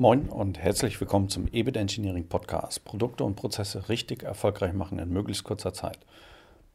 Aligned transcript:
Moin 0.00 0.28
und 0.28 0.60
herzlich 0.60 1.00
willkommen 1.00 1.28
zum 1.28 1.48
EBIT 1.50 1.76
Engineering 1.76 2.28
Podcast. 2.28 2.84
Produkte 2.84 3.24
und 3.24 3.34
Prozesse 3.34 3.88
richtig 3.88 4.22
erfolgreich 4.22 4.72
machen 4.72 5.00
in 5.00 5.08
möglichst 5.08 5.42
kurzer 5.42 5.72
Zeit. 5.74 5.98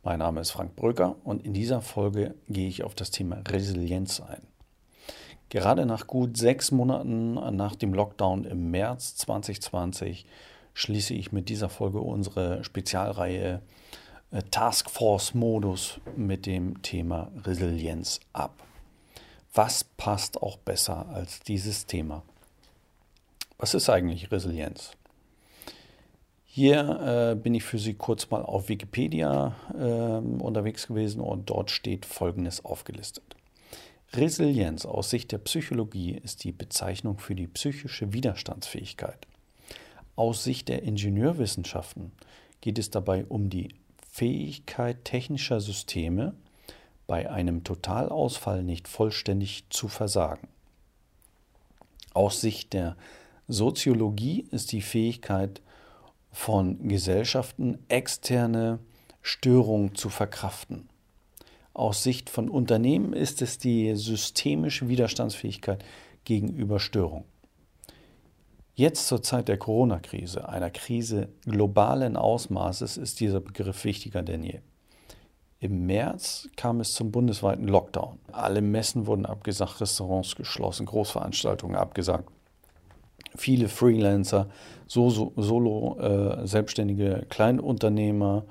Mein 0.04 0.20
Name 0.20 0.42
ist 0.42 0.52
Frank 0.52 0.76
Bröker 0.76 1.16
und 1.24 1.46
in 1.46 1.54
dieser 1.54 1.82
Folge 1.82 2.36
gehe 2.50 2.68
ich 2.68 2.84
auf 2.84 2.96
das 2.96 3.12
Thema 3.12 3.42
Resilienz 3.48 4.20
ein. 4.20 4.42
Gerade 5.48 5.86
nach 5.86 6.06
gut 6.06 6.36
sechs 6.36 6.72
Monaten 6.72 7.36
nach 7.56 7.78
dem 7.78 7.94
Lockdown 7.94 8.44
im 8.44 8.72
März 8.72 9.16
2020 9.16 10.26
schließe 10.74 11.14
ich 11.14 11.32
mit 11.32 11.48
dieser 11.48 11.70
Folge 11.70 12.02
unsere 12.02 12.62
Spezialreihe 12.66 13.62
äh, 14.32 14.42
Taskforce 14.52 15.34
Modus 15.34 16.02
mit 16.18 16.46
dem 16.46 16.82
Thema 16.82 17.32
Resilienz 17.46 18.20
ab. 18.34 18.68
Was 19.54 19.86
passt 19.86 20.42
auch 20.42 20.58
besser 20.58 21.08
als 21.08 21.40
dieses 21.40 21.86
Thema? 21.86 22.22
Was 23.64 23.74
ist 23.74 23.90
eigentlich 23.90 24.30
Resilienz? 24.30 24.92
Hier 26.44 27.32
äh, 27.32 27.36
bin 27.42 27.56
ich 27.56 27.64
für 27.64 27.80
Sie 27.80 27.94
kurz 27.94 28.30
mal 28.30 28.42
auf 28.42 28.68
Wikipedia 28.68 29.56
äh, 29.74 30.44
unterwegs 30.44 30.86
gewesen 30.88 31.22
und 31.22 31.50
dort 31.50 31.72
steht 31.72 32.06
Folgendes 32.06 32.66
aufgelistet. 32.66 33.38
Resilienz 34.12 34.86
aus 34.86 35.12
Sicht 35.12 35.32
der 35.32 35.38
Psychologie 35.38 36.12
ist 36.12 36.44
die 36.44 36.52
Bezeichnung 36.52 37.20
für 37.20 37.36
die 37.36 37.48
psychische 37.48 38.12
Widerstandsfähigkeit. 38.12 39.28
Aus 40.18 40.44
Sicht 40.44 40.68
der 40.68 40.84
Ingenieurwissenschaften 40.84 42.12
geht 42.60 42.78
es 42.78 42.90
dabei 42.90 43.24
um 43.24 43.50
die 43.50 43.70
Fähigkeit 44.12 45.06
technischer 45.06 45.62
Systeme, 45.62 46.36
bei 47.08 47.32
einem 47.32 47.64
Totalausfall 47.64 48.62
nicht 48.62 48.90
vollständig 48.90 49.64
zu 49.70 49.88
versagen. 49.88 50.50
Aus 52.14 52.42
Sicht 52.42 52.74
der 52.74 52.98
Soziologie 53.54 54.48
ist 54.50 54.72
die 54.72 54.82
Fähigkeit 54.82 55.62
von 56.32 56.88
Gesellschaften, 56.88 57.78
externe 57.88 58.80
Störungen 59.22 59.94
zu 59.94 60.10
verkraften. 60.10 60.90
Aus 61.76 62.02
Sicht 62.02 62.32
von 62.32 62.50
Unternehmen 62.50 63.14
ist 63.14 63.44
es 63.44 63.60
die 63.60 63.96
systemische 63.96 64.90
Widerstandsfähigkeit 64.90 65.86
gegenüber 66.24 66.80
Störungen. 66.80 67.26
Jetzt 68.74 69.08
zur 69.08 69.22
Zeit 69.22 69.48
der 69.48 69.58
Corona-Krise, 69.58 70.50
einer 70.50 70.72
Krise 70.72 71.30
globalen 71.46 72.18
Ausmaßes, 72.18 72.98
ist 72.98 73.20
dieser 73.20 73.40
Begriff 73.40 73.84
wichtiger 73.84 74.24
denn 74.24 74.42
je. 74.42 74.62
Im 75.60 75.86
März 75.86 76.50
kam 76.56 76.80
es 76.80 76.94
zum 76.94 77.12
bundesweiten 77.12 77.68
Lockdown. 77.68 78.18
Alle 78.32 78.62
Messen 78.62 79.06
wurden 79.06 79.28
abgesagt, 79.28 79.80
Restaurants 79.80 80.36
geschlossen, 80.36 80.88
Großveranstaltungen 80.88 81.76
abgesagt. 81.76 82.33
Viele 83.36 83.68
Freelancer, 83.68 84.50
Solo, 84.88 85.98
äh, 86.00 86.46
selbstständige 86.48 87.26
Kleinunternehmer 87.30 88.46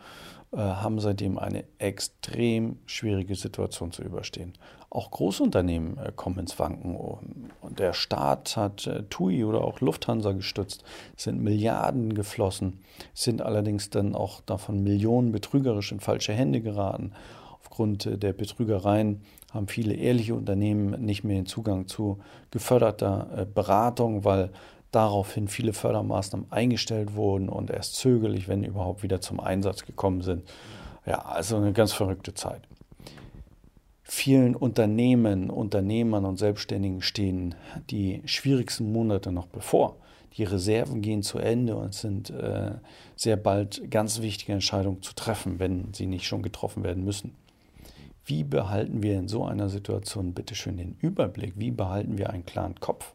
äh, 0.52 0.56
haben 0.56 0.98
seitdem 0.98 1.38
eine 1.38 1.64
extrem 1.78 2.78
schwierige 2.86 3.36
Situation 3.36 3.92
zu 3.92 4.02
überstehen. 4.02 4.52
Auch 4.90 5.10
Großunternehmen 5.10 5.96
äh, 5.96 6.12
kommen 6.14 6.40
ins 6.40 6.58
Wanken. 6.58 6.96
Und 6.96 7.78
der 7.78 7.94
Staat 7.94 8.58
hat 8.58 8.86
äh, 8.86 9.04
TUI 9.04 9.44
oder 9.44 9.62
auch 9.62 9.80
Lufthansa 9.80 10.32
gestützt. 10.32 10.84
Es 11.16 11.24
sind 11.24 11.40
Milliarden 11.40 12.12
geflossen, 12.12 12.80
sind 13.14 13.40
allerdings 13.40 13.88
dann 13.88 14.14
auch 14.14 14.42
davon 14.42 14.82
Millionen 14.82 15.32
betrügerisch 15.32 15.92
in 15.92 16.00
falsche 16.00 16.34
Hände 16.34 16.60
geraten. 16.60 17.12
Aufgrund 17.60 18.04
äh, 18.04 18.18
der 18.18 18.34
Betrügereien 18.34 19.22
haben 19.52 19.68
viele 19.68 19.94
ehrliche 19.94 20.34
Unternehmen 20.34 21.04
nicht 21.04 21.24
mehr 21.24 21.36
den 21.36 21.46
Zugang 21.46 21.86
zu 21.86 22.18
geförderter 22.50 23.28
äh, 23.36 23.46
Beratung, 23.46 24.24
weil 24.24 24.50
daraufhin 24.90 25.48
viele 25.48 25.72
Fördermaßnahmen 25.72 26.50
eingestellt 26.50 27.14
wurden 27.14 27.48
und 27.48 27.70
erst 27.70 27.96
zögerlich, 27.96 28.48
wenn 28.48 28.64
überhaupt, 28.64 29.02
wieder 29.02 29.20
zum 29.20 29.40
Einsatz 29.40 29.84
gekommen 29.84 30.22
sind. 30.22 30.44
Ja, 31.06 31.20
also 31.20 31.56
eine 31.56 31.72
ganz 31.72 31.92
verrückte 31.92 32.34
Zeit. 32.34 32.62
Vielen 34.02 34.54
Unternehmen, 34.54 35.48
Unternehmern 35.48 36.26
und 36.26 36.38
Selbstständigen 36.38 37.00
stehen 37.00 37.54
die 37.90 38.20
schwierigsten 38.26 38.92
Monate 38.92 39.32
noch 39.32 39.46
bevor. 39.46 39.96
Die 40.36 40.44
Reserven 40.44 41.00
gehen 41.00 41.22
zu 41.22 41.38
Ende 41.38 41.76
und 41.76 41.94
sind 41.94 42.30
äh, 42.30 42.72
sehr 43.16 43.36
bald 43.36 43.90
ganz 43.90 44.20
wichtige 44.20 44.52
Entscheidungen 44.52 45.02
zu 45.02 45.14
treffen, 45.14 45.58
wenn 45.58 45.92
sie 45.94 46.06
nicht 46.06 46.26
schon 46.26 46.42
getroffen 46.42 46.84
werden 46.84 47.04
müssen. 47.04 47.34
Wie 48.24 48.44
behalten 48.44 49.02
wir 49.02 49.18
in 49.18 49.28
so 49.28 49.44
einer 49.44 49.68
Situation 49.68 50.32
bitte 50.32 50.54
schön 50.54 50.76
den 50.76 50.96
Überblick? 51.00 51.54
Wie 51.56 51.70
behalten 51.70 52.18
wir 52.18 52.30
einen 52.30 52.46
klaren 52.46 52.78
Kopf? 52.78 53.14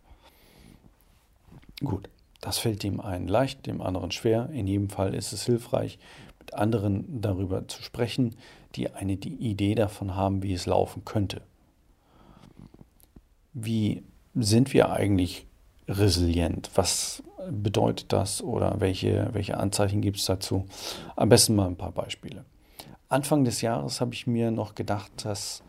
Gut, 1.83 2.09
das 2.41 2.57
fällt 2.57 2.83
dem 2.83 2.99
einen 2.99 3.27
leicht, 3.27 3.67
dem 3.67 3.81
anderen 3.81 4.11
schwer. 4.11 4.49
In 4.51 4.67
jedem 4.67 4.89
Fall 4.89 5.13
ist 5.13 5.31
es 5.31 5.45
hilfreich, 5.45 5.97
mit 6.39 6.53
anderen 6.53 7.21
darüber 7.21 7.67
zu 7.67 7.81
sprechen, 7.81 8.35
die 8.75 8.91
eine 8.91 9.13
Idee 9.13 9.75
davon 9.75 10.15
haben, 10.15 10.43
wie 10.43 10.53
es 10.53 10.65
laufen 10.65 11.05
könnte. 11.05 11.41
Wie 13.53 14.03
sind 14.35 14.73
wir 14.73 14.91
eigentlich 14.91 15.47
resilient? 15.87 16.69
Was 16.75 17.23
bedeutet 17.49 18.11
das 18.11 18.41
oder 18.41 18.79
welche, 18.79 19.29
welche 19.31 19.57
Anzeichen 19.57 20.01
gibt 20.01 20.17
es 20.17 20.25
dazu? 20.25 20.65
Am 21.15 21.29
besten 21.29 21.55
mal 21.55 21.67
ein 21.67 21.77
paar 21.77 21.91
Beispiele. 21.91 22.45
Anfang 23.09 23.45
des 23.45 23.61
Jahres 23.61 24.01
habe 24.01 24.13
ich 24.13 24.27
mir 24.27 24.51
noch 24.51 24.75
gedacht, 24.75 25.11
dass 25.23 25.63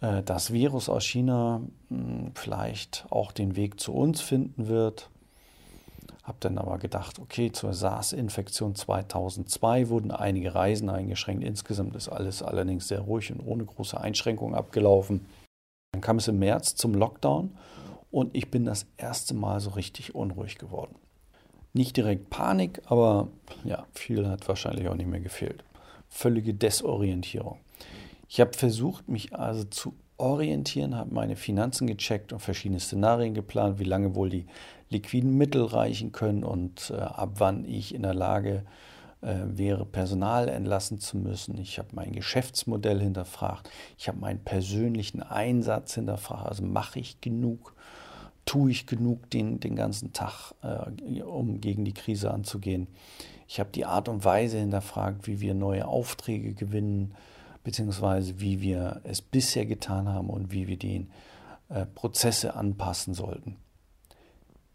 äh, 0.00 0.22
das 0.22 0.52
Virus 0.52 0.88
aus 0.88 1.04
China 1.04 1.62
mh, 1.88 1.98
hm, 1.98 2.32
vielleicht 2.34 3.06
auch 3.10 3.32
den 3.32 3.56
Weg 3.56 3.80
zu 3.80 3.92
uns 3.92 4.20
finden 4.20 4.68
wird. 4.68 5.10
Habe 6.22 6.38
dann 6.40 6.58
aber 6.58 6.78
gedacht, 6.78 7.18
okay, 7.18 7.50
zur 7.50 7.72
SARS-Infektion 7.72 8.76
2002 8.76 9.88
wurden 9.88 10.12
einige 10.12 10.54
Reisen 10.54 10.88
eingeschränkt. 10.88 11.42
Insgesamt 11.42 11.96
ist 11.96 12.08
alles 12.08 12.42
allerdings 12.42 12.86
sehr 12.86 13.00
ruhig 13.00 13.32
und 13.32 13.40
ohne 13.40 13.64
große 13.64 14.00
Einschränkungen 14.00 14.54
abgelaufen. 14.54 15.26
Dann 15.92 16.02
kam 16.02 16.18
es 16.18 16.28
im 16.28 16.38
März 16.38 16.76
zum 16.76 16.94
Lockdown 16.94 17.56
und 18.12 18.36
ich 18.36 18.50
bin 18.50 18.64
das 18.64 18.86
erste 18.96 19.34
Mal 19.34 19.58
so 19.58 19.70
richtig 19.70 20.14
unruhig 20.14 20.56
geworden. 20.58 20.94
Nicht 21.72 21.96
direkt 21.96 22.30
Panik, 22.30 22.82
aber 22.84 23.28
ja, 23.64 23.86
viel 23.92 24.28
hat 24.28 24.46
wahrscheinlich 24.46 24.88
auch 24.88 24.94
nicht 24.94 25.08
mehr 25.08 25.20
gefehlt 25.20 25.64
völlige 26.10 26.52
Desorientierung. 26.52 27.58
Ich 28.28 28.40
habe 28.40 28.52
versucht, 28.52 29.08
mich 29.08 29.34
also 29.34 29.64
zu 29.64 29.94
orientieren, 30.18 30.94
habe 30.94 31.14
meine 31.14 31.36
Finanzen 31.36 31.86
gecheckt 31.86 32.32
und 32.32 32.40
verschiedene 32.40 32.78
Szenarien 32.78 33.32
geplant, 33.32 33.78
wie 33.78 33.84
lange 33.84 34.14
wohl 34.14 34.28
die 34.28 34.46
liquiden 34.90 35.36
Mittel 35.38 35.64
reichen 35.64 36.12
können 36.12 36.44
und 36.44 36.90
äh, 36.90 37.00
ab 37.00 37.34
wann 37.38 37.64
ich 37.64 37.94
in 37.94 38.02
der 38.02 38.12
Lage 38.12 38.64
äh, 39.22 39.36
wäre, 39.46 39.86
Personal 39.86 40.48
entlassen 40.48 40.98
zu 40.98 41.16
müssen. 41.16 41.58
Ich 41.58 41.78
habe 41.78 41.88
mein 41.92 42.12
Geschäftsmodell 42.12 43.00
hinterfragt. 43.00 43.70
Ich 43.98 44.08
habe 44.08 44.18
meinen 44.18 44.44
persönlichen 44.44 45.22
Einsatz 45.22 45.94
hinterfragt. 45.94 46.46
Also 46.46 46.64
mache 46.64 46.98
ich 46.98 47.20
genug? 47.20 47.74
Tue 48.50 48.72
ich 48.72 48.86
genug 48.86 49.30
den, 49.30 49.60
den 49.60 49.76
ganzen 49.76 50.12
Tag, 50.12 50.54
äh, 50.62 51.22
um 51.22 51.60
gegen 51.60 51.84
die 51.84 51.94
Krise 51.94 52.32
anzugehen? 52.32 52.88
Ich 53.46 53.60
habe 53.60 53.70
die 53.70 53.84
Art 53.84 54.08
und 54.08 54.24
Weise 54.24 54.58
hinterfragt, 54.58 55.28
wie 55.28 55.40
wir 55.40 55.54
neue 55.54 55.86
Aufträge 55.86 56.54
gewinnen, 56.54 57.14
beziehungsweise 57.62 58.40
wie 58.40 58.60
wir 58.60 59.02
es 59.04 59.22
bisher 59.22 59.66
getan 59.66 60.08
haben 60.08 60.30
und 60.30 60.50
wie 60.50 60.66
wir 60.66 60.76
die 60.76 61.06
äh, 61.68 61.86
Prozesse 61.86 62.54
anpassen 62.54 63.14
sollten. 63.14 63.56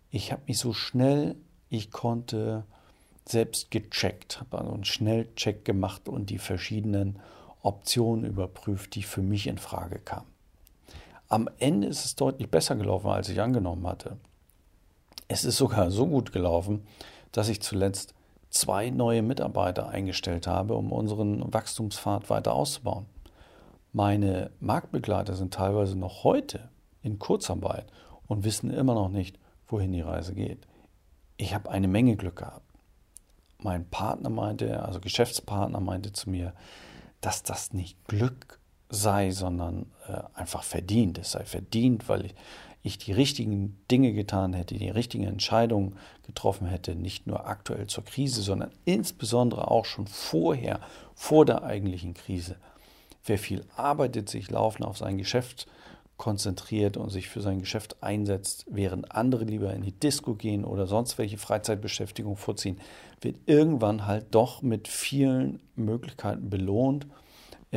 Ich 0.10 0.32
habe 0.32 0.44
mich 0.48 0.58
so 0.58 0.72
schnell 0.72 1.36
ich 1.70 1.92
konnte 1.92 2.66
selbst 3.28 3.72
gecheckt, 3.72 4.40
habe 4.40 4.60
also 4.60 4.74
einen 4.74 4.86
Schnellcheck 4.86 5.66
gemacht 5.66 6.08
und 6.08 6.30
die 6.30 6.38
verschiedenen 6.38 7.20
Optionen 7.62 8.26
überprüft, 8.26 8.96
die 8.96 9.04
für 9.04 9.22
mich 9.22 9.48
in 9.48 9.58
Frage 9.58 10.00
kamen. 10.00 10.35
Am 11.28 11.50
Ende 11.58 11.88
ist 11.88 12.06
es 12.06 12.16
deutlich 12.16 12.50
besser 12.50 12.76
gelaufen, 12.76 13.10
als 13.10 13.30
ich 13.30 13.42
angenommen 13.42 13.88
hatte. 13.88 14.18
Es 15.28 15.44
ist 15.44 15.58
sogar 15.58 15.90
so 15.90 16.06
gut 16.06 16.32
gelaufen, 16.32 16.86
dass 17.32 17.50
ich 17.50 17.62
zuletzt 17.62 18.14
zwei 18.50 18.90
neue 18.90 19.22
Mitarbeiter 19.22 19.90
eingestellt 19.90 20.46
habe, 20.48 20.76
um 20.76 20.92
unseren 20.92 21.52
Wachstumspfad 21.52 22.30
weiter 22.30 22.54
auszubauen. 22.54 23.08
Meine 23.92 24.52
Marktbegleiter 24.60 25.36
sind 25.36 25.54
teilweise 25.54 25.98
noch 25.98 26.24
heute 26.24 26.70
in 27.02 27.18
Kurzarbeit 27.18 27.88
und 28.28 28.44
wissen 28.44 28.70
immer 28.70 28.94
noch 28.94 29.10
nicht, 29.10 29.40
wohin 29.68 29.94
die 29.94 30.02
Reise 30.02 30.34
geht. 30.34 30.68
Ich 31.38 31.54
habe 31.56 31.72
eine 31.72 31.88
Menge 31.88 32.16
Glück 32.16 32.38
gehabt. 32.38 32.66
Mein 33.58 33.90
Partner 33.90 34.30
meinte, 34.30 34.84
also 34.84 35.00
Geschäftspartner 35.00 35.80
meinte 35.80 36.14
zu 36.14 36.30
mir, 36.30 36.54
dass 37.20 37.42
das 37.42 37.74
nicht 37.74 37.98
Glück 38.08 38.60
sei, 38.96 39.32
sondern 39.32 39.86
äh, 40.08 40.20
einfach 40.34 40.64
verdient. 40.64 41.18
Es 41.18 41.32
sei 41.32 41.44
verdient, 41.46 42.10
weil 42.10 42.26
ich, 42.26 42.36
ich 42.84 42.98
die 42.98 43.12
richtigen 43.12 43.78
Dinge 43.90 44.14
getan 44.14 44.54
hätte, 44.54 44.76
die 44.76 44.90
richtigen 44.90 45.26
Entscheidungen 45.26 45.98
getroffen 46.26 46.68
hätte, 46.68 46.96
nicht 46.96 47.28
nur 47.28 47.48
aktuell 47.48 47.88
zur 47.88 48.06
Krise, 48.06 48.42
sondern 48.42 48.72
insbesondere 48.86 49.70
auch 49.70 49.86
schon 49.86 50.08
vorher, 50.08 50.80
vor 51.14 51.46
der 51.46 51.64
eigentlichen 51.64 52.14
Krise. 52.14 52.58
Wer 53.26 53.40
viel 53.40 53.66
arbeitet, 53.76 54.30
sich 54.30 54.52
laufend 54.52 54.86
auf 54.86 54.98
sein 54.98 55.18
Geschäft 55.18 55.68
konzentriert 56.18 56.96
und 56.96 57.10
sich 57.10 57.28
für 57.28 57.42
sein 57.42 57.60
Geschäft 57.60 58.02
einsetzt, 58.02 58.66
während 58.70 59.12
andere 59.12 59.44
lieber 59.44 59.74
in 59.74 59.82
die 59.82 59.92
Disco 59.92 60.36
gehen 60.36 60.64
oder 60.64 60.88
sonst 60.88 61.18
welche 61.18 61.38
Freizeitbeschäftigung 61.38 62.38
vorziehen, 62.38 62.80
wird 63.22 63.38
irgendwann 63.46 64.06
halt 64.06 64.28
doch 64.32 64.62
mit 64.62 64.88
vielen 64.88 65.60
Möglichkeiten 65.76 66.50
belohnt, 66.50 67.08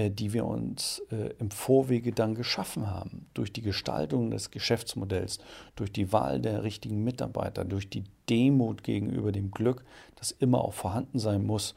die 0.07 0.33
wir 0.33 0.45
uns 0.47 1.03
äh, 1.11 1.35
im 1.39 1.51
Vorwege 1.51 2.13
dann 2.13 2.35
geschaffen 2.35 2.91
haben. 2.91 3.27
Durch 3.35 3.53
die 3.53 3.63
Gestaltung 3.63 4.31
des 4.31 4.51
Geschäftsmodells, 4.51 5.39
durch 5.77 5.93
die 5.93 6.13
Wahl 6.13 6.41
der 6.41 6.63
richtigen 6.63 7.03
Mitarbeiter, 7.05 7.65
durch 7.65 7.91
die 7.91 8.05
Demut 8.31 8.85
gegenüber 8.85 9.33
dem 9.33 9.51
Glück, 9.51 9.85
das 10.17 10.31
immer 10.31 10.65
auch 10.65 10.75
vorhanden 10.75 11.19
sein 11.19 11.45
muss 11.45 11.75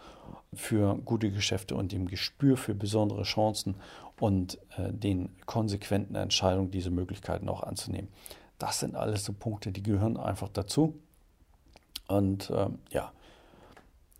für 0.53 0.97
gute 1.05 1.31
Geschäfte 1.31 1.75
und 1.75 1.91
dem 1.91 2.07
Gespür 2.07 2.57
für 2.57 2.75
besondere 2.75 3.23
Chancen 3.23 3.75
und 4.19 4.59
äh, 4.77 4.91
den 4.91 5.29
konsequenten 5.45 6.15
Entscheidungen, 6.15 6.71
diese 6.71 6.91
Möglichkeiten 6.91 7.49
auch 7.49 7.63
anzunehmen. 7.63 8.09
Das 8.59 8.79
sind 8.79 8.95
alles 8.95 9.25
so 9.25 9.33
Punkte, 9.33 9.71
die 9.71 9.81
gehören 9.81 10.17
einfach 10.17 10.49
dazu. 10.49 10.95
Und 12.07 12.49
äh, 12.49 12.67
ja, 12.91 13.11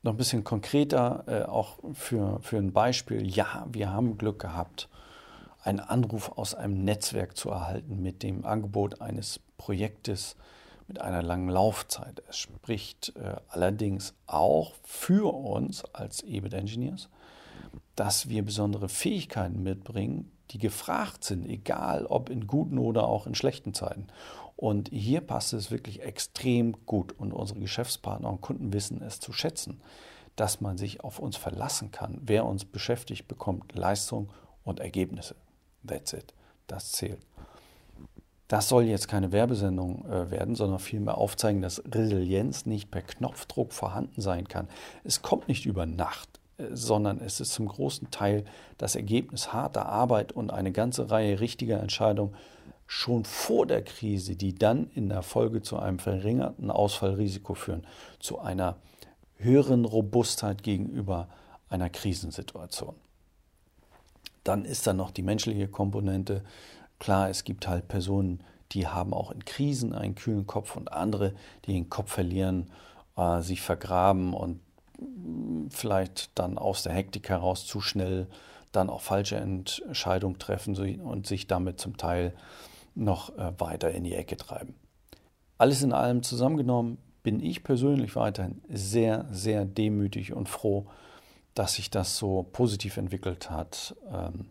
noch 0.03 0.13
ein 0.13 0.18
bisschen 0.18 0.44
konkreter, 0.44 1.24
äh, 1.27 1.44
auch 1.44 1.77
für, 1.94 2.39
für 2.42 2.57
ein 2.57 2.74
Beispiel. 2.74 3.27
Ja, 3.27 3.68
wir 3.71 3.92
haben 3.92 4.18
Glück 4.18 4.39
gehabt, 4.39 4.89
einen 5.63 5.80
Anruf 5.80 6.38
aus 6.38 6.56
einem 6.56 6.83
Netzwerk 6.83 7.38
zu 7.38 7.50
erhalten 7.50 8.01
mit 8.01 8.24
dem 8.24 8.45
Angebot 8.45 9.01
eines 9.01 9.39
Projektes 9.57 10.36
mit 10.88 11.00
einer 11.00 11.21
langen 11.21 11.50
Laufzeit. 11.50 12.21
Es 12.27 12.38
spricht 12.38 13.13
äh, 13.15 13.36
allerdings 13.48 14.13
auch 14.25 14.74
für 14.83 15.33
uns 15.33 15.86
als 15.94 16.24
EBIT 16.24 16.53
Engineers, 16.53 17.09
dass 17.95 18.27
wir 18.27 18.44
besondere 18.44 18.89
Fähigkeiten 18.89 19.63
mitbringen, 19.63 20.31
die 20.51 20.57
gefragt 20.57 21.24
sind, 21.24 21.48
egal 21.48 22.06
ob 22.06 22.30
in 22.30 22.48
guten 22.48 22.77
oder 22.77 23.07
auch 23.07 23.27
in 23.27 23.36
schlechten 23.36 23.74
Zeiten. 23.74 24.07
Und 24.56 24.89
hier 24.89 25.21
passt 25.21 25.53
es 25.53 25.71
wirklich 25.71 26.03
extrem 26.03 26.86
gut 26.86 27.13
und 27.18 27.33
unsere 27.33 27.59
Geschäftspartner 27.59 28.30
und 28.30 28.42
Kunden 28.42 28.74
wissen 28.74 29.01
es 29.01 29.19
zu 29.19 29.33
schätzen, 29.33 29.81
dass 30.36 30.62
man 30.62 30.77
sich 30.77 31.03
auf 31.03 31.19
uns 31.19 31.38
verlassen 31.38 31.92
kann. 31.92 32.19
Wer 32.21 32.45
uns 32.45 32.65
beschäftigt, 32.65 33.27
bekommt 33.27 33.74
Leistung 33.75 34.30
und 34.63 34.80
Ergebnisse. 34.80 35.36
That's 35.86 36.13
it. 36.13 36.33
Das 36.68 36.92
zählt. 36.92 37.25
Das 38.48 38.68
soll 38.68 38.83
jetzt 38.83 39.07
keine 39.07 39.31
Werbesendung 39.31 40.06
äh, 40.06 40.30
werden, 40.30 40.56
sondern 40.56 40.80
vielmehr 40.80 41.18
aufzeigen, 41.18 41.62
dass 41.62 41.81
Resilienz 41.86 42.65
nicht 42.65 42.92
per 42.92 43.01
Knopfdruck 43.01 43.71
vorhanden 43.71 44.19
sein 44.19 44.48
kann. 44.48 44.68
Es 45.06 45.21
kommt 45.21 45.48
nicht 45.48 45.65
über 45.65 45.86
Nacht 45.86 46.40
sondern 46.74 47.19
es 47.19 47.40
ist 47.40 47.54
zum 47.54 47.68
großen 47.68 48.12
Teil 48.12 48.46
das 48.78 48.96
Ergebnis 48.96 49.54
harter 49.54 49.88
Arbeit 49.88 50.31
und 50.31 50.52
eine 50.52 50.72
ganze 50.72 51.12
Reihe 51.12 51.40
richtiger 51.40 51.80
Entscheidungen 51.80 52.36
schon 52.88 53.24
vor 53.24 53.66
der 53.66 53.84
Krise, 53.84 54.36
die 54.36 54.54
dann 54.54 54.90
in 54.96 55.08
der 55.08 55.24
Folge 55.24 55.62
zu 55.62 55.80
einem 55.80 55.98
verringerten 55.98 56.69
Ausfallrisiko 56.69 57.54
führen, 57.54 57.88
zu 58.19 58.40
einer 58.40 58.75
höheren 59.38 59.86
Robustheit 59.86 60.62
gegenüber 60.62 61.30
einer 61.69 61.90
Krisensituation. 61.90 62.96
Dann 64.44 64.66
ist 64.66 64.88
da 64.88 64.94
noch 64.94 65.12
die 65.12 65.22
menschliche 65.22 65.68
Komponente. 65.68 66.44
Klar, 67.00 67.30
es 67.30 67.44
gibt 67.44 67.68
halt 67.68 67.88
Personen, 67.88 68.44
die 68.74 68.88
haben 68.88 69.13
auch 69.13 69.31
in 69.31 69.46
Krisen 69.46 69.94
einen 69.94 70.16
kühlen 70.16 70.48
Kopf 70.48 70.75
und 70.75 70.92
andere, 70.92 71.34
die 71.66 71.74
den 71.74 71.90
Kopf 71.90 72.12
verlieren, 72.12 72.72
äh, 73.16 73.42
sich 73.42 73.62
vergraben 73.62 74.34
und 74.34 74.60
vielleicht 75.69 76.38
dann 76.38 76.57
aus 76.57 76.83
der 76.83 76.94
Hektik 76.94 77.30
heraus 77.30 77.65
zu 77.65 77.81
schnell 77.81 78.27
dann 78.71 78.89
auch 78.89 79.01
falsche 79.01 79.36
Entscheidungen 79.36 80.39
treffen 80.39 81.01
und 81.01 81.27
sich 81.27 81.48
damit 81.48 81.80
zum 81.80 81.98
Teil 81.98 82.33
noch 82.95 83.36
äh, 83.38 83.51
weiter 83.57 83.92
in 83.92 84.03
die 84.03 84.15
Ecke 84.15 84.38
treiben. 84.38 84.75
Alles 85.57 85.83
in 85.83 85.94
allem 85.94 86.24
zusammengenommen 86.24 86.98
bin 87.24 87.39
ich 87.39 87.63
persönlich 87.63 88.15
weiterhin 88.15 88.62
sehr, 88.69 89.27
sehr 89.31 89.65
demütig 89.65 90.33
und 90.33 90.50
froh, 90.50 90.88
dass 91.53 91.75
sich 91.75 91.89
das 91.89 92.18
so 92.18 92.44
positiv 92.51 92.98
entwickelt 92.98 93.50
hat. 93.50 93.95
Ähm, 94.12 94.48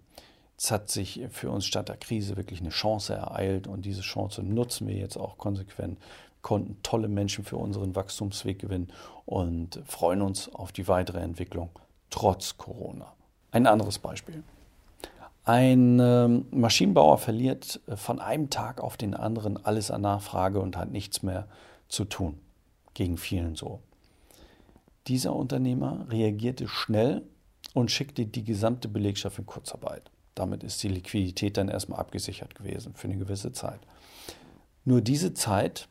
es 0.56 0.70
hat 0.70 0.90
sich 0.90 1.22
für 1.30 1.50
uns 1.50 1.64
statt 1.64 1.88
der 1.88 1.96
Krise 1.96 2.36
wirklich 2.36 2.60
eine 2.60 2.68
Chance 2.68 3.14
ereilt 3.14 3.66
und 3.66 3.86
diese 3.86 4.02
Chance 4.02 4.42
nutzen 4.42 4.86
wir 4.86 4.96
jetzt 4.96 5.16
auch 5.16 5.38
konsequent 5.38 5.98
konnten 6.42 6.78
tolle 6.82 7.08
Menschen 7.08 7.44
für 7.44 7.56
unseren 7.56 7.94
Wachstumsweg 7.94 8.58
gewinnen 8.58 8.88
und 9.26 9.80
freuen 9.86 10.22
uns 10.22 10.52
auf 10.54 10.72
die 10.72 10.88
weitere 10.88 11.20
Entwicklung 11.20 11.70
trotz 12.10 12.56
Corona. 12.56 13.12
Ein 13.52 13.66
anderes 13.66 13.98
Beispiel. 13.98 14.42
Ein 15.44 15.98
ähm, 16.00 16.46
Maschinenbauer 16.50 17.18
verliert 17.18 17.80
äh, 17.86 17.96
von 17.96 18.20
einem 18.20 18.50
Tag 18.50 18.80
auf 18.80 18.96
den 18.96 19.14
anderen 19.14 19.64
alles 19.64 19.90
an 19.90 20.02
Nachfrage 20.02 20.60
und 20.60 20.76
hat 20.76 20.90
nichts 20.90 21.22
mehr 21.22 21.48
zu 21.88 22.04
tun. 22.04 22.38
Gegen 22.94 23.16
vielen 23.16 23.56
so. 23.56 23.80
Dieser 25.06 25.34
Unternehmer 25.34 26.06
reagierte 26.10 26.68
schnell 26.68 27.22
und 27.74 27.90
schickte 27.90 28.26
die 28.26 28.44
gesamte 28.44 28.88
Belegschaft 28.88 29.38
in 29.38 29.46
Kurzarbeit. 29.46 30.10
Damit 30.34 30.62
ist 30.62 30.82
die 30.82 30.88
Liquidität 30.88 31.56
dann 31.56 31.68
erstmal 31.68 32.00
abgesichert 32.00 32.54
gewesen 32.54 32.94
für 32.94 33.08
eine 33.08 33.16
gewisse 33.16 33.52
Zeit. 33.52 33.80
Nur 34.84 35.00
diese 35.00 35.34
Zeit 35.34 35.88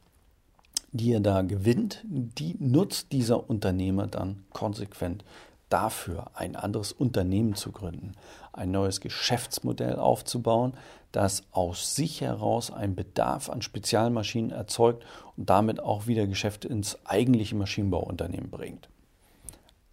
die 0.91 1.13
er 1.13 1.19
da 1.19 1.41
gewinnt, 1.41 2.03
die 2.05 2.55
nutzt 2.59 3.11
dieser 3.11 3.49
Unternehmer 3.49 4.07
dann 4.07 4.43
konsequent 4.51 5.23
dafür, 5.69 6.31
ein 6.33 6.55
anderes 6.55 6.91
Unternehmen 6.91 7.55
zu 7.55 7.71
gründen, 7.71 8.13
ein 8.53 8.71
neues 8.71 9.01
Geschäftsmodell 9.01 9.97
aufzubauen, 9.97 10.73
das 11.11 11.43
aus 11.51 11.95
sich 11.95 12.21
heraus 12.21 12.71
einen 12.71 12.95
Bedarf 12.95 13.49
an 13.49 13.61
Spezialmaschinen 13.61 14.51
erzeugt 14.51 15.05
und 15.37 15.49
damit 15.49 15.79
auch 15.79 16.07
wieder 16.07 16.27
Geschäfte 16.27 16.67
ins 16.67 16.97
eigentliche 17.05 17.55
Maschinenbauunternehmen 17.55 18.49
bringt. 18.49 18.89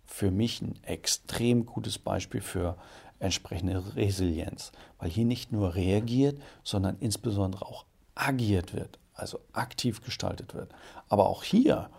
Für 0.06 0.30
mich 0.30 0.62
ein 0.62 0.78
extrem 0.82 1.66
gutes 1.66 1.98
Beispiel 1.98 2.40
für 2.40 2.76
entsprechende 3.18 3.96
Resilienz, 3.96 4.72
weil 4.98 5.10
hier 5.10 5.24
nicht 5.24 5.52
nur 5.52 5.74
reagiert, 5.74 6.40
sondern 6.64 6.96
insbesondere 7.00 7.66
auch 7.66 7.84
agiert 8.14 8.74
wird 8.74 8.98
also 9.16 9.40
aktiv 9.52 10.02
gestaltet 10.02 10.54
wird. 10.54 10.70
Aber 11.08 11.28
auch 11.28 11.42
hier, 11.42 11.90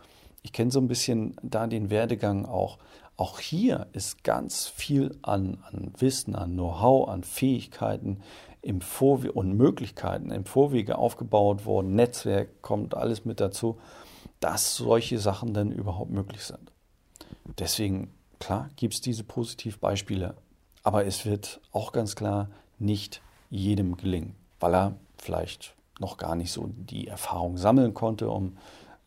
ich 0.44 0.54
kenne 0.54 0.72
so 0.72 0.80
ein 0.80 0.88
bisschen 0.88 1.36
da 1.42 1.68
den 1.68 1.90
Werdegang 1.90 2.46
auch, 2.46 2.78
auch 3.18 3.40
hier 3.40 3.88
ist 3.94 4.24
ganz 4.24 4.68
viel 4.68 5.18
an, 5.24 5.58
an 5.72 5.92
Wissen, 5.98 6.36
an 6.36 6.54
Know-how, 6.54 7.10
an 7.10 7.24
Fähigkeiten 7.24 8.22
im 8.62 8.82
Vorwe 8.82 9.32
und 9.32 9.54
Möglichkeiten 9.54 10.30
im 10.30 10.46
Vorwege 10.46 10.98
aufgebaut 10.98 11.66
worden. 11.66 11.96
Netzwerk 11.96 12.62
kommt 12.62 12.96
alles 12.96 13.26
mit 13.26 13.40
dazu, 13.40 13.80
dass 14.40 14.76
solche 14.76 15.18
Sachen 15.18 15.54
dann 15.54 15.72
überhaupt 15.72 16.12
möglich 16.12 16.44
sind. 16.44 16.72
Deswegen, 17.58 18.14
klar, 18.40 18.70
gibt 18.76 18.94
es 18.94 19.02
diese 19.02 19.24
Positivbeispiele, 19.24 20.36
aber 20.84 21.06
es 21.06 21.26
wird 21.26 21.60
auch 21.72 21.92
ganz 21.92 22.16
klar 22.16 22.50
nicht 22.78 23.22
jedem 23.50 23.98
gelingen, 23.98 24.36
weil 24.60 24.76
er 24.76 24.96
vielleicht 25.18 25.77
noch 26.00 26.18
gar 26.18 26.36
nicht 26.36 26.52
so 26.52 26.68
die 26.68 27.08
Erfahrung 27.08 27.58
sammeln 27.58 27.94
konnte, 27.94 28.30
um 28.30 28.58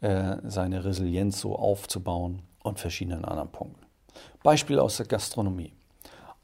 äh, 0.00 0.36
seine 0.44 0.84
Resilienz 0.84 1.40
so 1.40 1.56
aufzubauen 1.56 2.42
und 2.62 2.80
verschiedenen 2.80 3.24
anderen 3.24 3.50
Punkten. 3.50 3.86
Beispiel 4.42 4.78
aus 4.78 4.96
der 4.96 5.06
Gastronomie. 5.06 5.72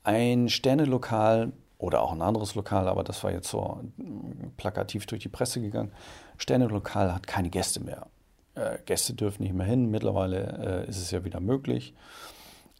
Ein 0.05 0.49
Sternelokal 0.49 1.53
oder 1.79 2.03
auch 2.03 2.13
ein 2.13 2.23
anderes 2.23 2.55
Lokal, 2.55 2.89
aber 2.89 3.05
das 3.05 3.23
war 3.25 3.33
jetzt 3.33 3.49
so 3.49 3.81
plakativ 4.57 5.07
durch 5.07 5.23
die 5.23 5.29
Presse 5.29 5.61
gegangen. 5.61 5.93
Sternelokal 6.39 7.15
hat 7.15 7.27
keine 7.27 7.51
Gäste 7.51 7.81
mehr. 7.81 8.07
Äh, 8.55 8.79
Gäste 8.87 9.15
dürfen 9.15 9.43
nicht 9.43 9.55
mehr 9.55 9.67
hin. 9.67 9.91
Mittlerweile 9.91 10.85
äh, 10.87 10.91
ist 10.91 10.99
es 10.99 11.11
ja 11.11 11.25
wieder 11.25 11.41
möglich. 11.41 11.95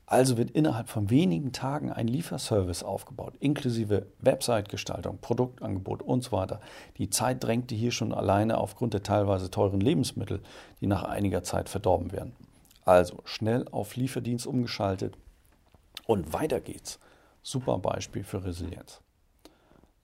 Also 0.09 0.37
wird 0.37 0.53
innerhalb 0.53 0.89
von 0.89 1.11
wenigen 1.11 1.53
Tagen 1.53 1.91
ein 1.91 2.07
Lieferservice 2.07 2.85
aufgebaut, 2.85 3.35
inklusive 3.41 4.07
Website-Gestaltung, 4.21 5.19
Produktangebot 5.21 6.01
und 6.01 6.23
so 6.23 6.31
weiter. 6.31 6.61
Die 6.97 7.11
Zeit 7.11 7.43
drängte 7.43 7.75
hier 7.75 7.91
schon 7.91 8.15
alleine 8.15 8.59
aufgrund 8.59 8.95
der 8.95 9.03
teilweise 9.03 9.51
teuren 9.51 9.81
Lebensmittel, 9.81 10.41
die 10.81 10.87
nach 10.87 11.03
einiger 11.03 11.43
Zeit 11.43 11.69
verdorben 11.69 12.13
werden. 12.13 12.33
Also 12.85 13.17
schnell 13.25 13.67
auf 13.73 13.97
Lieferdienst 13.97 14.47
umgeschaltet 14.47 15.17
und 16.07 16.33
weiter 16.33 16.61
geht's. 16.61 17.01
Super 17.43 17.79
Beispiel 17.79 18.23
für 18.23 18.45
Resilienz. 18.45 19.01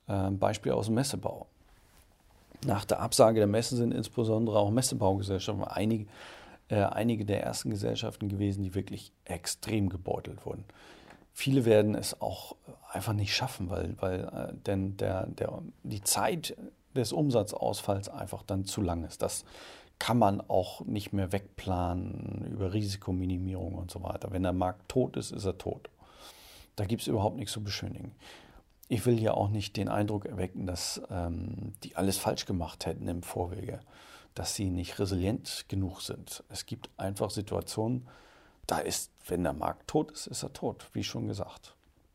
Ähm, 0.08 0.36
Beispiel 0.38 0.72
aus 0.72 0.86
dem 0.86 0.96
Messebau. 0.96 1.46
Nach 2.66 2.84
der 2.84 3.00
Absage 3.00 3.38
der 3.38 3.46
Messe 3.46 3.76
sind 3.76 3.94
insbesondere 3.94 4.58
auch 4.58 4.70
Messebaugesellschaften 4.70 5.64
einige 5.64 6.06
einige 6.80 7.24
der 7.24 7.42
ersten 7.42 7.70
Gesellschaften 7.70 8.28
gewesen, 8.28 8.62
die 8.62 8.74
wirklich 8.74 9.12
extrem 9.24 9.88
gebeutelt 9.88 10.46
wurden. 10.46 10.64
Viele 11.32 11.64
werden 11.64 11.94
es 11.94 12.20
auch 12.20 12.56
einfach 12.90 13.12
nicht 13.14 13.34
schaffen, 13.34 13.70
weil, 13.70 13.94
weil 14.00 14.24
äh, 14.24 14.54
denn 14.66 14.96
der, 14.96 15.26
der, 15.26 15.62
die 15.82 16.02
Zeit 16.02 16.56
des 16.94 17.12
Umsatzausfalls 17.12 18.08
einfach 18.08 18.42
dann 18.42 18.64
zu 18.64 18.82
lang 18.82 19.04
ist. 19.04 19.22
Das 19.22 19.44
kann 19.98 20.18
man 20.18 20.40
auch 20.40 20.84
nicht 20.84 21.12
mehr 21.12 21.32
wegplanen 21.32 22.48
über 22.50 22.72
Risikominimierung 22.72 23.74
und 23.74 23.90
so 23.90 24.02
weiter. 24.02 24.32
Wenn 24.32 24.42
der 24.42 24.52
Markt 24.52 24.88
tot 24.88 25.16
ist, 25.16 25.30
ist 25.30 25.44
er 25.44 25.58
tot. 25.58 25.90
Da 26.76 26.84
gibt 26.84 27.02
es 27.02 27.08
überhaupt 27.08 27.36
nichts 27.36 27.52
zu 27.52 27.62
beschönigen. 27.62 28.12
ich 28.88 29.06
will 29.06 29.18
ja 29.20 29.32
auch 29.32 29.48
nicht 29.48 29.76
den 29.76 29.88
Eindruck 29.88 30.26
erwecken, 30.26 30.66
dass 30.66 31.00
ähm, 31.10 31.72
die 31.82 31.96
alles 31.96 32.18
falsch 32.18 32.44
gemacht 32.44 32.84
hätten 32.84 33.08
im 33.08 33.22
Vorwege, 33.22 33.80
dass 34.34 34.54
sie 34.54 34.70
nicht 34.70 34.98
resilient 34.98 35.66
genug 35.68 36.00
sind. 36.00 36.44
Es 36.48 36.66
gibt 36.66 36.90
einfach 36.96 37.30
Situationen, 37.30 38.08
da 38.66 38.78
ist, 38.78 39.10
wenn 39.26 39.42
der 39.42 39.52
Markt 39.52 39.88
tot 39.88 40.10
ist, 40.12 40.26
ist 40.26 40.42
er 40.42 40.52
tot, 40.52 40.88
wie 40.92 41.04
schon 41.04 41.28
gesagt. 41.28 41.74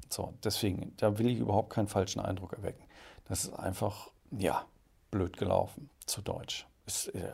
So, 0.10 0.34
deswegen, 0.44 0.94
da 0.98 1.20
will 1.20 1.30
ich 1.30 1.40
überhaupt 1.40 1.70
keinen 1.70 1.88
falschen 1.88 2.20
Eindruck 2.20 2.54
erwecken. 2.54 2.84
Das 3.26 3.44
ist 3.44 3.54
einfach, 3.54 4.10
ja, 4.32 4.66
blöd 5.12 5.38
gelaufen, 5.38 5.90
zu 6.06 6.22
Deutsch. 6.22 6.66
Ist, 6.86 7.10
äh, 7.10 7.34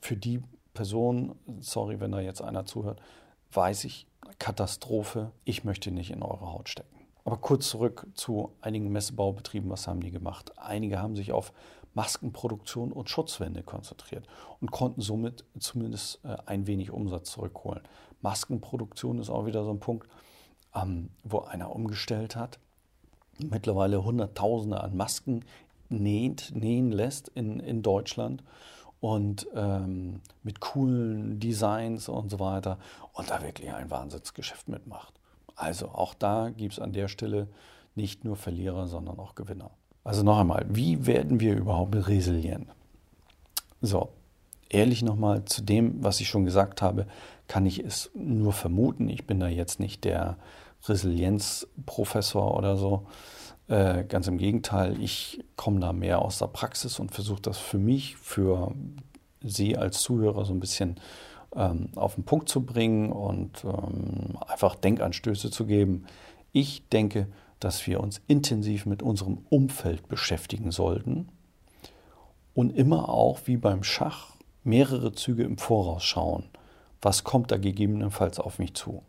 für 0.00 0.16
die 0.16 0.42
Person, 0.72 1.38
sorry, 1.60 2.00
wenn 2.00 2.12
da 2.12 2.20
jetzt 2.20 2.40
einer 2.40 2.64
zuhört, 2.64 3.00
weiß 3.52 3.84
ich, 3.84 4.06
Katastrophe, 4.38 5.30
ich 5.44 5.64
möchte 5.64 5.90
nicht 5.90 6.10
in 6.10 6.22
eure 6.22 6.52
Haut 6.52 6.68
stecken. 6.68 6.88
Aber 7.24 7.36
kurz 7.36 7.68
zurück 7.68 8.06
zu 8.14 8.52
einigen 8.60 8.90
Messebaubetrieben, 8.90 9.70
was 9.70 9.86
haben 9.86 10.00
die 10.00 10.10
gemacht? 10.10 10.58
Einige 10.58 11.00
haben 11.00 11.14
sich 11.14 11.32
auf 11.32 11.52
Maskenproduktion 11.94 12.92
und 12.92 13.10
Schutzwände 13.10 13.62
konzentriert 13.62 14.26
und 14.60 14.70
konnten 14.70 15.00
somit 15.00 15.44
zumindest 15.58 16.24
äh, 16.24 16.36
ein 16.46 16.66
wenig 16.66 16.90
Umsatz 16.90 17.30
zurückholen. 17.32 17.82
Maskenproduktion 18.22 19.18
ist 19.18 19.30
auch 19.30 19.46
wieder 19.46 19.64
so 19.64 19.70
ein 19.70 19.80
Punkt, 19.80 20.08
ähm, 20.74 21.10
wo 21.22 21.40
einer 21.40 21.74
umgestellt 21.74 22.36
hat, 22.36 22.58
mittlerweile 23.38 24.04
Hunderttausende 24.04 24.80
an 24.80 24.96
Masken 24.96 25.44
näht, 25.88 26.52
nähen 26.54 26.90
lässt 26.90 27.28
in, 27.28 27.60
in 27.60 27.82
Deutschland 27.82 28.42
und 29.00 29.48
ähm, 29.54 30.20
mit 30.42 30.60
coolen 30.60 31.40
Designs 31.40 32.08
und 32.08 32.30
so 32.30 32.38
weiter 32.40 32.78
und 33.12 33.30
da 33.30 33.42
wirklich 33.42 33.72
ein 33.72 33.90
Wahnsinnsgeschäft 33.90 34.68
mitmacht. 34.68 35.12
Also 35.56 35.88
auch 35.88 36.14
da 36.14 36.50
gibt 36.50 36.74
es 36.74 36.78
an 36.78 36.92
der 36.92 37.08
Stelle 37.08 37.48
nicht 37.94 38.24
nur 38.24 38.36
Verlierer, 38.36 38.86
sondern 38.86 39.18
auch 39.18 39.34
Gewinner. 39.34 39.70
Also 40.04 40.22
noch 40.22 40.38
einmal, 40.38 40.66
wie 40.68 41.06
werden 41.06 41.40
wir 41.40 41.56
überhaupt 41.56 41.94
resilient? 42.08 42.66
So, 43.80 44.10
ehrlich 44.68 45.02
nochmal 45.02 45.44
zu 45.44 45.62
dem, 45.62 46.02
was 46.02 46.20
ich 46.20 46.28
schon 46.28 46.44
gesagt 46.44 46.82
habe, 46.82 47.06
kann 47.46 47.66
ich 47.66 47.78
es 47.80 48.10
nur 48.14 48.52
vermuten. 48.52 49.08
Ich 49.08 49.26
bin 49.26 49.38
da 49.38 49.48
jetzt 49.48 49.78
nicht 49.78 50.04
der 50.04 50.38
Resilienzprofessor 50.84 52.56
oder 52.56 52.76
so. 52.76 53.06
Äh, 53.68 54.04
ganz 54.04 54.26
im 54.26 54.38
Gegenteil, 54.38 55.00
ich 55.00 55.44
komme 55.56 55.80
da 55.80 55.92
mehr 55.92 56.20
aus 56.20 56.38
der 56.38 56.48
Praxis 56.48 56.98
und 56.98 57.12
versuche 57.12 57.42
das 57.42 57.58
für 57.58 57.78
mich, 57.78 58.16
für 58.16 58.74
Sie 59.40 59.76
als 59.76 60.00
Zuhörer 60.00 60.44
so 60.44 60.52
ein 60.52 60.60
bisschen 60.60 60.96
ähm, 61.54 61.88
auf 61.96 62.14
den 62.14 62.24
Punkt 62.24 62.48
zu 62.48 62.64
bringen 62.64 63.12
und 63.12 63.64
ähm, 63.64 64.36
einfach 64.48 64.74
Denkanstöße 64.74 65.50
zu 65.50 65.66
geben. 65.66 66.06
Ich 66.52 66.88
denke, 66.88 67.28
dass 67.64 67.86
wir 67.86 68.00
uns 68.00 68.20
intensiv 68.26 68.86
mit 68.86 69.02
unserem 69.02 69.46
Umfeld 69.48 70.08
beschäftigen 70.08 70.70
sollten 70.70 71.28
und 72.54 72.76
immer 72.76 73.08
auch 73.08 73.40
wie 73.46 73.56
beim 73.56 73.82
Schach 73.82 74.36
mehrere 74.64 75.12
Züge 75.12 75.44
im 75.44 75.58
Voraus 75.58 76.04
schauen. 76.04 76.44
Was 77.00 77.24
kommt 77.24 77.50
da 77.50 77.56
gegebenenfalls 77.56 78.38
auf 78.38 78.58
mich 78.58 78.74
zu? 78.74 79.02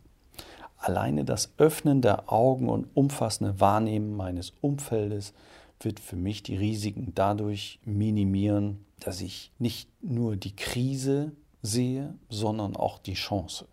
Alleine 0.76 1.24
das 1.24 1.52
Öffnen 1.58 2.02
der 2.02 2.32
Augen 2.32 2.68
und 2.68 2.88
umfassende 2.94 3.60
Wahrnehmen 3.60 4.16
meines 4.16 4.52
Umfeldes 4.60 5.32
wird 5.80 6.00
für 6.00 6.16
mich 6.16 6.42
die 6.42 6.56
Risiken 6.56 7.12
dadurch 7.14 7.80
minimieren, 7.84 8.84
dass 9.00 9.20
ich 9.20 9.52
nicht 9.58 9.88
nur 10.02 10.36
die 10.36 10.54
Krise 10.54 11.32
sehe, 11.62 12.14
sondern 12.28 12.76
auch 12.76 12.98
die 12.98 13.14
Chance. 13.14 13.66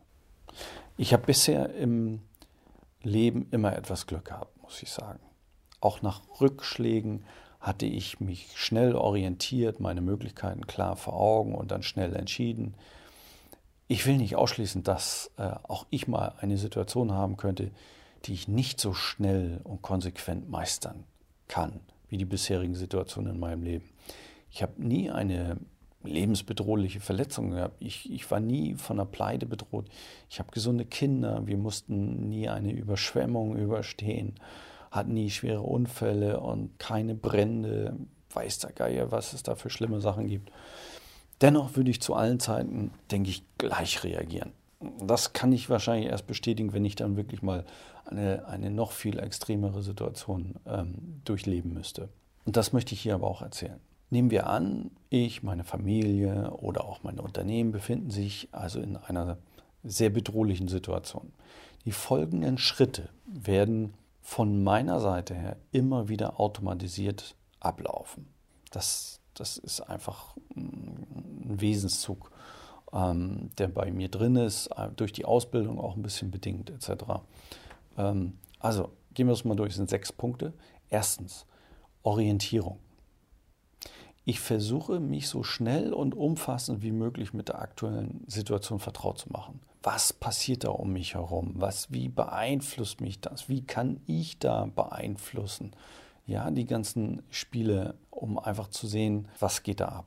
Ich 0.97 1.13
habe 1.13 1.25
bisher 1.25 1.73
im 1.75 2.21
Leben 3.03 3.47
immer 3.51 3.75
etwas 3.75 4.07
Glück 4.07 4.25
gehabt, 4.25 4.60
muss 4.71 4.81
ich 4.83 4.89
sagen. 4.89 5.19
Auch 5.81 6.01
nach 6.01 6.21
Rückschlägen 6.39 7.25
hatte 7.59 7.85
ich 7.85 8.21
mich 8.21 8.47
schnell 8.55 8.95
orientiert, 8.95 9.81
meine 9.81 9.99
Möglichkeiten 9.99 10.65
klar 10.65 10.95
vor 10.95 11.13
Augen 11.13 11.53
und 11.53 11.71
dann 11.71 11.83
schnell 11.83 12.15
entschieden. 12.15 12.75
Ich 13.89 14.05
will 14.05 14.15
nicht 14.15 14.37
ausschließen, 14.37 14.83
dass 14.83 15.29
äh, 15.37 15.51
auch 15.63 15.87
ich 15.89 16.07
mal 16.07 16.35
eine 16.39 16.57
Situation 16.57 17.11
haben 17.11 17.35
könnte, 17.35 17.71
die 18.23 18.33
ich 18.33 18.47
nicht 18.47 18.79
so 18.79 18.93
schnell 18.93 19.59
und 19.65 19.81
konsequent 19.81 20.49
meistern 20.49 21.03
kann, 21.49 21.81
wie 22.07 22.17
die 22.17 22.25
bisherigen 22.25 22.75
Situationen 22.75 23.33
in 23.33 23.39
meinem 23.41 23.63
Leben. 23.63 23.89
Ich 24.51 24.63
habe 24.63 24.81
nie 24.81 25.11
eine 25.11 25.57
lebensbedrohliche 26.03 26.99
Verletzungen 26.99 27.51
gehabt. 27.51 27.75
Ich, 27.79 28.11
ich 28.11 28.29
war 28.31 28.39
nie 28.39 28.75
von 28.75 28.99
einer 28.99 29.05
Pleite 29.05 29.45
bedroht. 29.45 29.89
Ich 30.29 30.39
habe 30.39 30.51
gesunde 30.51 30.85
Kinder. 30.85 31.45
Wir 31.45 31.57
mussten 31.57 32.29
nie 32.29 32.49
eine 32.49 32.71
Überschwemmung 32.71 33.55
überstehen, 33.55 34.35
hatten 34.89 35.13
nie 35.13 35.29
schwere 35.29 35.61
Unfälle 35.61 36.39
und 36.39 36.77
keine 36.79 37.15
Brände. 37.15 37.95
Weiß 38.33 38.59
der 38.59 38.71
Geier, 38.71 39.11
was 39.11 39.33
es 39.33 39.43
da 39.43 39.55
für 39.55 39.69
schlimme 39.69 39.99
Sachen 39.99 40.27
gibt. 40.27 40.51
Dennoch 41.41 41.75
würde 41.75 41.91
ich 41.91 42.01
zu 42.01 42.13
allen 42.13 42.39
Zeiten, 42.39 42.91
denke 43.11 43.29
ich, 43.29 43.43
gleich 43.57 44.03
reagieren. 44.03 44.53
Das 45.03 45.33
kann 45.33 45.51
ich 45.51 45.69
wahrscheinlich 45.69 46.09
erst 46.09 46.27
bestätigen, 46.27 46.73
wenn 46.73 46.85
ich 46.85 46.95
dann 46.95 47.17
wirklich 47.17 47.41
mal 47.41 47.65
eine, 48.05 48.45
eine 48.47 48.71
noch 48.71 48.91
viel 48.91 49.19
extremere 49.19 49.83
Situation 49.83 50.55
ähm, 50.65 51.21
durchleben 51.25 51.73
müsste. 51.73 52.09
Und 52.45 52.57
das 52.57 52.73
möchte 52.73 52.93
ich 52.93 53.01
hier 53.01 53.15
aber 53.15 53.27
auch 53.27 53.41
erzählen. 53.41 53.79
Nehmen 54.11 54.29
wir 54.29 54.47
an, 54.47 54.91
ich, 55.09 55.41
meine 55.41 55.63
Familie 55.63 56.51
oder 56.51 56.83
auch 56.83 57.01
mein 57.01 57.17
Unternehmen 57.17 57.71
befinden 57.71 58.11
sich 58.11 58.49
also 58.51 58.81
in 58.81 58.97
einer 58.97 59.37
sehr 59.83 60.09
bedrohlichen 60.09 60.67
Situation. 60.67 61.31
Die 61.85 61.93
folgenden 61.93 62.57
Schritte 62.57 63.07
werden 63.25 63.93
von 64.21 64.63
meiner 64.63 64.99
Seite 64.99 65.33
her 65.33 65.55
immer 65.71 66.09
wieder 66.09 66.41
automatisiert 66.41 67.35
ablaufen. 67.61 68.27
Das, 68.69 69.21
das 69.33 69.57
ist 69.57 69.79
einfach 69.79 70.35
ein 70.57 71.55
Wesenszug, 71.61 72.31
ähm, 72.91 73.49
der 73.57 73.69
bei 73.69 73.91
mir 73.91 74.09
drin 74.09 74.35
ist, 74.35 74.67
äh, 74.75 74.89
durch 74.93 75.13
die 75.13 75.23
Ausbildung 75.23 75.79
auch 75.79 75.95
ein 75.95 76.03
bisschen 76.03 76.31
bedingt 76.31 76.69
etc. 76.69 77.05
Ähm, 77.97 78.37
also 78.59 78.91
gehen 79.13 79.27
wir 79.27 79.33
es 79.33 79.45
mal 79.45 79.55
durch, 79.55 79.69
es 79.69 79.77
sind 79.77 79.89
sechs 79.89 80.11
Punkte. 80.11 80.51
Erstens, 80.89 81.45
Orientierung. 82.03 82.77
Ich 84.31 84.39
versuche, 84.39 85.01
mich 85.01 85.27
so 85.27 85.43
schnell 85.43 85.91
und 85.91 86.15
umfassend 86.15 86.81
wie 86.81 86.93
möglich 86.93 87.33
mit 87.33 87.49
der 87.49 87.59
aktuellen 87.59 88.23
Situation 88.27 88.79
vertraut 88.79 89.19
zu 89.19 89.29
machen. 89.29 89.59
Was 89.83 90.13
passiert 90.13 90.63
da 90.63 90.69
um 90.69 90.93
mich 90.93 91.15
herum? 91.15 91.55
Was, 91.57 91.91
wie 91.91 92.07
beeinflusst 92.07 93.01
mich 93.01 93.19
das? 93.19 93.49
Wie 93.49 93.61
kann 93.61 93.99
ich 94.07 94.39
da 94.39 94.69
beeinflussen? 94.73 95.71
Ja, 96.25 96.49
die 96.49 96.65
ganzen 96.65 97.23
Spiele, 97.29 97.95
um 98.09 98.39
einfach 98.39 98.69
zu 98.69 98.87
sehen, 98.87 99.27
was 99.37 99.63
geht 99.63 99.81
da 99.81 99.89
ab. 99.89 100.05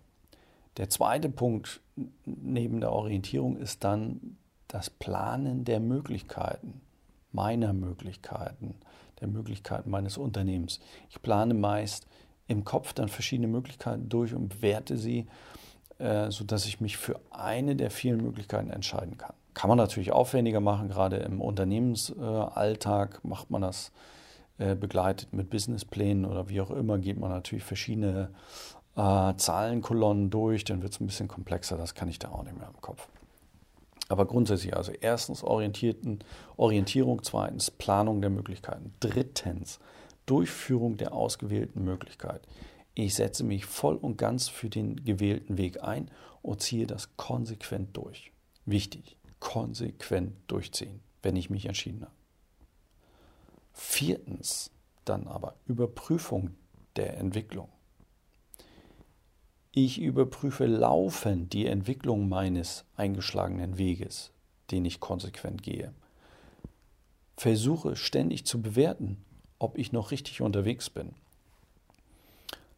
Der 0.78 0.88
zweite 0.88 1.28
Punkt 1.28 1.83
neben 2.25 2.81
der 2.81 2.93
Orientierung 2.93 3.59
ist 3.59 3.85
dann 3.85 4.38
das 4.69 4.88
Planen 4.88 5.66
der 5.66 5.81
Möglichkeiten, 5.81 6.81
meiner 7.31 7.75
Möglichkeiten, 7.75 8.76
der 9.21 9.28
Möglichkeiten 9.28 9.90
meines 9.90 10.16
Unternehmens. 10.16 10.81
Ich 11.11 11.21
plane 11.21 11.52
meist 11.52 12.07
im 12.46 12.64
Kopf 12.64 12.92
dann 12.92 13.08
verschiedene 13.08 13.48
Möglichkeiten 13.48 14.08
durch 14.08 14.34
und 14.34 14.48
bewerte 14.48 14.96
sie, 14.96 15.26
äh, 15.98 16.30
sodass 16.30 16.66
ich 16.66 16.80
mich 16.80 16.96
für 16.96 17.20
eine 17.30 17.76
der 17.76 17.90
vielen 17.90 18.22
Möglichkeiten 18.22 18.70
entscheiden 18.70 19.16
kann. 19.16 19.34
Kann 19.54 19.68
man 19.68 19.78
natürlich 19.78 20.12
aufwendiger 20.12 20.60
machen, 20.60 20.88
gerade 20.88 21.16
im 21.16 21.40
Unternehmensalltag 21.40 23.24
macht 23.24 23.50
man 23.50 23.62
das 23.62 23.92
äh, 24.58 24.74
begleitet 24.74 25.32
mit 25.32 25.50
Businessplänen 25.50 26.24
oder 26.24 26.48
wie 26.48 26.60
auch 26.60 26.70
immer, 26.70 26.98
geht 26.98 27.18
man 27.18 27.30
natürlich 27.30 27.64
verschiedene 27.64 28.30
äh, 28.96 29.34
Zahlenkolonnen 29.36 30.30
durch, 30.30 30.64
dann 30.64 30.82
wird 30.82 30.92
es 30.92 31.00
ein 31.00 31.06
bisschen 31.06 31.28
komplexer, 31.28 31.76
das 31.76 31.94
kann 31.94 32.08
ich 32.08 32.18
da 32.18 32.28
auch 32.28 32.42
nicht 32.42 32.58
mehr 32.58 32.68
im 32.68 32.80
Kopf. 32.80 33.08
Aber 34.08 34.26
grundsätzlich 34.26 34.76
also 34.76 34.92
erstens 34.92 35.42
Orientierung, 35.42 37.22
zweitens 37.22 37.70
Planung 37.70 38.20
der 38.20 38.30
Möglichkeiten, 38.30 38.92
drittens 39.00 39.80
Durchführung 40.26 40.97
der 40.97 41.12
ausgewählten 41.12 41.85
Möglichkeit. 41.85 42.47
Ich 42.95 43.14
setze 43.14 43.45
mich 43.45 43.66
voll 43.66 43.97
und 43.97 44.16
ganz 44.16 44.49
für 44.49 44.71
den 44.71 45.04
gewählten 45.04 45.59
Weg 45.59 45.83
ein 45.83 46.11
und 46.43 46.62
ziehe 46.62 46.87
das 46.87 47.16
konsequent 47.16 47.97
durch. 47.97 48.33
Wichtig, 48.66 49.16
konsequent 49.40 50.35
durchziehen, 50.47 51.00
wenn 51.23 51.37
ich 51.37 51.50
mich 51.50 51.66
entschieden 51.66 52.02
habe. 52.02 52.12
Viertens 53.73 54.71
dann 55.04 55.26
aber 55.26 55.57
Überprüfung 55.66 56.54
der 56.97 57.19
Entwicklung. 57.19 57.69
Ich 59.73 60.00
überprüfe 60.00 60.66
laufend 60.66 61.52
die 61.52 61.66
Entwicklung 61.66 62.28
meines 62.28 62.85
eingeschlagenen 62.97 63.76
Weges, 63.76 64.31
den 64.71 64.85
ich 64.85 65.00
konsequent 65.00 65.64
gehe. 65.64 65.93
Versuche 67.37 67.97
ständig 67.97 68.47
zu 68.47 68.62
bewerten, 68.62 69.25
ob 69.64 69.78
ich 69.78 69.92
noch 69.92 70.11
richtig 70.11 70.42
unterwegs 70.42 70.90
bin. 70.90 71.14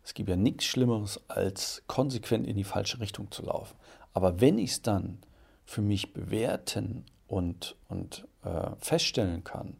Es 0.04 0.14
gibt 0.14 0.28
ja 0.28 0.36
nichts 0.36 0.64
Schlimmeres, 0.64 1.20
als 1.26 1.82
konsequent 1.88 2.46
in 2.46 2.56
die 2.56 2.62
falsche 2.62 3.00
Richtung 3.00 3.32
zu 3.32 3.42
laufen. 3.42 3.74
Aber 4.14 4.40
wenn 4.40 4.56
ich 4.56 4.70
es 4.70 4.82
dann 4.82 5.18
für 5.64 5.82
mich 5.82 6.12
bewerten 6.12 7.04
und, 7.26 7.74
und 7.88 8.24
äh, 8.44 8.70
feststellen 8.78 9.42
kann, 9.42 9.74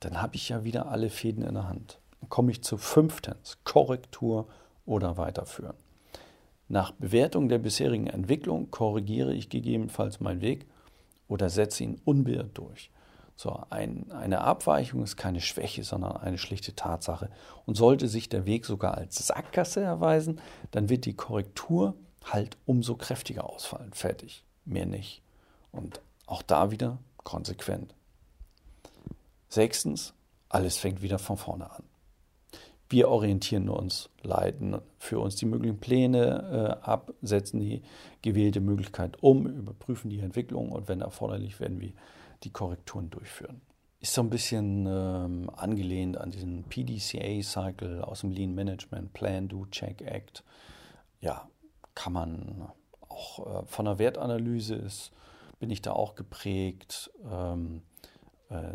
dann 0.00 0.20
habe 0.20 0.36
ich 0.36 0.50
ja 0.50 0.64
wieder 0.64 0.90
alle 0.90 1.08
Fäden 1.08 1.42
in 1.42 1.54
der 1.54 1.66
Hand. 1.66 1.98
komme 2.28 2.50
ich 2.50 2.62
zu 2.62 2.76
fünftens, 2.76 3.56
Korrektur 3.64 4.46
oder 4.84 5.16
weiterführen. 5.16 5.76
Nach 6.68 6.90
Bewertung 6.92 7.48
der 7.48 7.58
bisherigen 7.58 8.06
Entwicklung 8.06 8.70
korrigiere 8.70 9.32
ich 9.32 9.48
gegebenenfalls 9.48 10.20
meinen 10.20 10.42
Weg 10.42 10.66
oder 11.26 11.48
setze 11.48 11.84
ihn 11.84 12.00
unbeirrt 12.04 12.58
durch. 12.58 12.90
So, 13.36 13.60
ein, 13.70 14.12
eine 14.12 14.42
Abweichung 14.42 15.02
ist 15.02 15.16
keine 15.16 15.40
Schwäche, 15.40 15.82
sondern 15.82 16.16
eine 16.16 16.38
schlichte 16.38 16.76
Tatsache. 16.76 17.30
Und 17.66 17.74
sollte 17.74 18.08
sich 18.08 18.28
der 18.28 18.46
Weg 18.46 18.64
sogar 18.64 18.96
als 18.96 19.26
Sackgasse 19.26 19.80
erweisen, 19.80 20.40
dann 20.70 20.88
wird 20.88 21.04
die 21.04 21.14
Korrektur 21.14 21.94
halt 22.24 22.56
umso 22.64 22.94
kräftiger 22.94 23.48
ausfallen. 23.48 23.92
Fertig. 23.92 24.44
Mehr 24.64 24.86
nicht. 24.86 25.22
Und 25.72 26.00
auch 26.26 26.42
da 26.42 26.70
wieder 26.70 26.98
konsequent. 27.18 27.94
Sechstens, 29.48 30.14
alles 30.48 30.76
fängt 30.76 31.02
wieder 31.02 31.18
von 31.18 31.36
vorne 31.36 31.70
an. 31.70 31.82
Wir 32.88 33.08
orientieren 33.08 33.68
uns, 33.68 34.10
leiten 34.22 34.78
für 34.98 35.18
uns 35.18 35.36
die 35.36 35.46
möglichen 35.46 35.80
Pläne 35.80 36.78
äh, 36.82 36.86
ab, 36.86 37.12
setzen 37.22 37.58
die 37.58 37.82
gewählte 38.22 38.60
Möglichkeit 38.60 39.22
um, 39.22 39.46
überprüfen 39.46 40.10
die 40.10 40.20
Entwicklung 40.20 40.70
und 40.70 40.86
wenn 40.86 41.00
erforderlich, 41.00 41.58
werden 41.60 41.80
wir 41.80 41.92
die 42.44 42.50
Korrekturen 42.50 43.10
durchführen. 43.10 43.60
Ist 44.00 44.14
so 44.14 44.22
ein 44.22 44.30
bisschen 44.30 44.86
ähm, 44.86 45.50
angelehnt 45.56 46.18
an 46.18 46.30
diesen 46.30 46.64
PDCA-Cycle 46.64 48.02
aus 48.02 48.20
dem 48.20 48.30
Lean 48.30 48.54
Management, 48.54 49.12
Plan, 49.14 49.48
Do, 49.48 49.66
Check, 49.66 50.02
Act. 50.02 50.44
Ja, 51.20 51.48
kann 51.94 52.12
man 52.12 52.68
auch 53.08 53.62
äh, 53.62 53.66
von 53.66 53.86
der 53.86 53.98
Wertanalyse 53.98 54.74
ist, 54.74 55.12
bin 55.58 55.70
ich 55.70 55.80
da 55.80 55.92
auch 55.92 56.14
geprägt. 56.16 57.10
Ähm, 57.30 57.82
äh, 58.50 58.72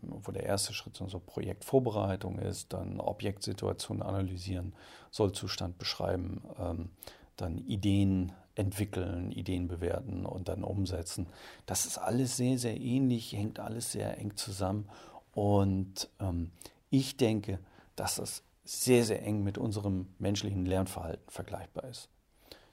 wo 0.00 0.32
der 0.32 0.44
erste 0.44 0.74
Schritt 0.74 0.96
so 0.96 1.18
Projektvorbereitung 1.20 2.38
ist, 2.38 2.72
dann 2.72 3.00
Objektsituationen 3.00 4.02
analysieren, 4.02 4.74
Sollzustand 5.10 5.78
beschreiben, 5.78 6.42
ähm, 6.58 6.90
dann 7.36 7.58
Ideen 7.58 8.32
entwickeln, 8.54 9.32
Ideen 9.32 9.68
bewerten 9.68 10.26
und 10.26 10.48
dann 10.48 10.64
umsetzen. 10.64 11.26
Das 11.66 11.86
ist 11.86 11.98
alles 11.98 12.36
sehr, 12.36 12.58
sehr 12.58 12.78
ähnlich, 12.78 13.32
hängt 13.32 13.58
alles 13.58 13.92
sehr 13.92 14.18
eng 14.18 14.36
zusammen. 14.36 14.88
Und 15.32 16.08
ähm, 16.20 16.50
ich 16.90 17.16
denke, 17.16 17.58
dass 17.96 18.16
das 18.16 18.42
sehr, 18.64 19.04
sehr 19.04 19.22
eng 19.22 19.42
mit 19.42 19.58
unserem 19.58 20.08
menschlichen 20.18 20.66
Lernverhalten 20.66 21.28
vergleichbar 21.28 21.84
ist. 21.84 22.08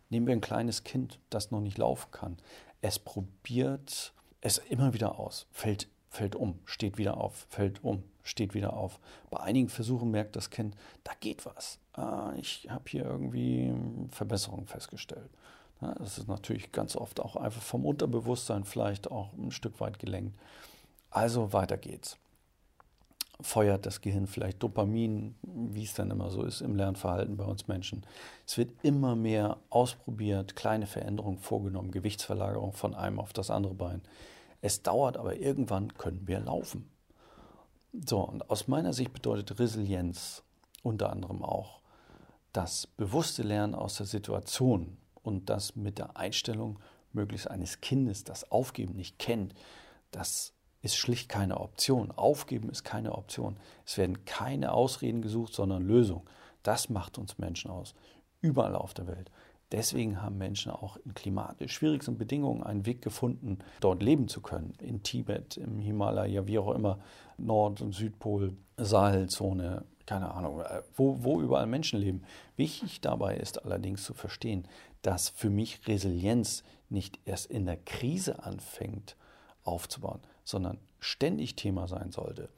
Nehmen 0.09 0.27
wir 0.27 0.33
ein 0.33 0.41
kleines 0.41 0.83
Kind, 0.83 1.19
das 1.29 1.51
noch 1.51 1.61
nicht 1.61 1.77
laufen 1.77 2.11
kann. 2.11 2.37
Es 2.81 2.99
probiert 2.99 4.13
es 4.41 4.57
immer 4.57 4.93
wieder 4.93 5.19
aus, 5.19 5.47
fällt 5.51 5.87
fällt 6.09 6.35
um, 6.35 6.59
steht 6.65 6.97
wieder 6.97 7.17
auf, 7.17 7.45
fällt 7.49 7.83
um, 7.83 8.03
steht 8.23 8.53
wieder 8.53 8.73
auf. 8.73 8.99
Bei 9.29 9.39
einigen 9.39 9.69
Versuchen 9.69 10.11
merkt 10.11 10.35
das 10.35 10.49
Kind, 10.49 10.75
da 11.03 11.13
geht 11.19 11.45
was. 11.45 11.79
Ah, 11.93 12.33
ich 12.37 12.67
habe 12.69 12.85
hier 12.87 13.05
irgendwie 13.05 13.73
Verbesserungen 14.09 14.65
festgestellt. 14.65 15.29
Ja, 15.81 15.93
das 15.95 16.17
ist 16.17 16.27
natürlich 16.27 16.71
ganz 16.71 16.95
oft 16.95 17.19
auch 17.19 17.35
einfach 17.35 17.61
vom 17.61 17.85
Unterbewusstsein 17.85 18.65
vielleicht 18.65 19.09
auch 19.11 19.33
ein 19.33 19.51
Stück 19.51 19.79
weit 19.79 19.99
gelenkt. 19.99 20.37
Also 21.09 21.53
weiter 21.53 21.77
geht's. 21.77 22.17
Feuert 23.41 23.85
das 23.85 24.01
Gehirn 24.01 24.27
vielleicht 24.27 24.61
Dopamin, 24.61 25.35
wie 25.43 25.83
es 25.85 25.93
dann 25.93 26.11
immer 26.11 26.29
so 26.29 26.43
ist 26.43 26.59
im 26.59 26.75
Lernverhalten 26.75 27.37
bei 27.37 27.45
uns 27.45 27.69
Menschen. 27.69 28.05
Es 28.45 28.57
wird 28.57 28.71
immer 28.83 29.15
mehr 29.15 29.57
ausprobiert, 29.69 30.57
kleine 30.57 30.87
Veränderungen 30.87 31.39
vorgenommen, 31.39 31.91
Gewichtsverlagerung 31.91 32.73
von 32.73 32.93
einem 32.93 33.17
auf 33.17 33.31
das 33.31 33.49
andere 33.49 33.75
Bein. 33.75 34.01
Es 34.61 34.83
dauert, 34.83 35.15
aber 35.15 35.37
irgendwann 35.37 35.93
können 35.93 36.27
wir 36.27 36.41
laufen. 36.41 36.89
So, 37.93 38.19
und 38.19 38.49
aus 38.49 38.67
meiner 38.67 38.91
Sicht 38.91 39.13
bedeutet 39.13 39.57
Resilienz 39.57 40.43
unter 40.83 41.09
anderem 41.09 41.41
auch 41.41 41.79
das 42.51 42.87
bewusste 42.87 43.43
Lernen 43.43 43.73
aus 43.73 43.95
der 43.95 44.05
Situation 44.05 44.97
und 45.29 45.49
das 45.49 45.75
mit 45.75 45.99
der 45.99 46.17
Einstellung 46.17 46.79
möglichst 47.13 47.49
eines 47.49 47.81
Kindes, 47.81 48.23
das 48.23 48.51
Aufgeben 48.51 48.95
nicht 48.95 49.19
kennt, 49.19 49.53
das 50.11 50.53
ist 50.81 50.95
schlicht 50.95 51.29
keine 51.29 51.59
Option. 51.59 52.11
Aufgeben 52.11 52.69
ist 52.69 52.83
keine 52.83 53.13
Option. 53.13 53.57
Es 53.85 53.97
werden 53.97 54.25
keine 54.25 54.71
Ausreden 54.71 55.21
gesucht, 55.21 55.53
sondern 55.53 55.83
Lösungen. 55.83 56.25
Das 56.63 56.89
macht 56.89 57.17
uns 57.17 57.37
Menschen 57.37 57.69
aus. 57.69 57.93
Überall 58.41 58.75
auf 58.75 58.93
der 58.93 59.07
Welt. 59.07 59.29
Deswegen 59.71 60.21
haben 60.21 60.39
Menschen 60.39 60.71
auch 60.71 60.97
in 61.05 61.13
klimatisch 61.13 61.73
schwierigsten 61.73 62.17
Bedingungen 62.17 62.63
einen 62.63 62.87
Weg 62.87 63.03
gefunden, 63.03 63.59
dort 63.81 64.01
leben 64.01 64.27
zu 64.27 64.41
können. 64.41 64.73
In 64.79 65.03
Tibet, 65.03 65.57
im 65.57 65.77
Himalaya, 65.77 66.47
wie 66.47 66.57
auch 66.57 66.73
immer, 66.73 66.99
Nord- 67.37 67.81
und 67.81 67.93
Südpol, 67.93 68.57
Sahelzone, 68.77 69.83
keine 70.09 70.33
Ahnung, 70.33 70.61
äh, 70.61 70.81
wo, 70.95 71.23
wo 71.23 71.39
überall 71.39 71.67
Menschen 71.67 71.99
leben. 71.99 72.23
Wichtig 72.55 72.99
dabei 72.99 73.37
ist 73.37 73.63
allerdings 73.63 74.03
zu 74.03 74.15
verstehen, 74.15 74.67
dass 75.03 75.29
für 75.29 75.51
mich 75.51 75.87
Resilienz 75.87 76.63
nicht 76.89 77.19
erst 77.25 77.45
in 77.45 77.67
der 77.67 77.77
Krise 77.77 78.43
anfängt 78.43 79.15
aufzubauen, 79.63 80.19
sondern 80.43 80.79
ständig 80.99 81.55
Thema 81.55 81.87
sein 81.87 82.11
sollte. 82.11 82.49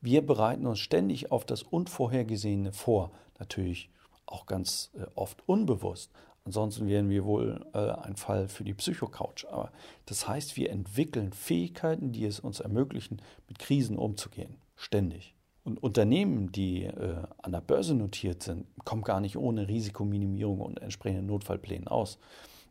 Wir 0.00 0.24
bereiten 0.24 0.68
uns 0.68 0.78
ständig 0.78 1.32
auf 1.32 1.44
das 1.44 1.64
Unvorhergesehene 1.64 2.72
vor, 2.72 3.10
natürlich 3.40 3.90
auch 4.26 4.46
ganz 4.46 4.92
äh, 4.94 5.04
oft 5.16 5.42
unbewusst, 5.48 6.12
Ansonsten 6.42 6.88
wären 6.88 7.10
wir 7.10 7.26
wohl 7.26 7.66
äh, 7.74 7.90
ein 7.90 8.16
Fall 8.16 8.48
für 8.48 8.64
die 8.64 8.72
Psychocouch. 8.72 9.46
Aber 9.50 9.70
das 10.06 10.26
heißt, 10.26 10.56
wir 10.56 10.70
entwickeln 10.70 11.34
Fähigkeiten, 11.34 12.12
die 12.12 12.24
es 12.24 12.40
uns 12.40 12.60
ermöglichen, 12.60 13.20
mit 13.46 13.58
Krisen 13.58 13.98
umzugehen. 13.98 14.56
Ständig. 14.74 15.34
Und 15.62 15.82
Unternehmen, 15.82 16.52
die 16.52 16.84
äh, 16.84 17.22
an 17.42 17.52
der 17.52 17.60
Börse 17.60 17.94
notiert 17.94 18.42
sind, 18.42 18.66
kommen 18.84 19.02
gar 19.02 19.20
nicht 19.20 19.36
ohne 19.36 19.68
Risikominimierung 19.68 20.60
und 20.60 20.80
entsprechende 20.80 21.22
Notfallpläne 21.22 21.90
aus. 21.90 22.18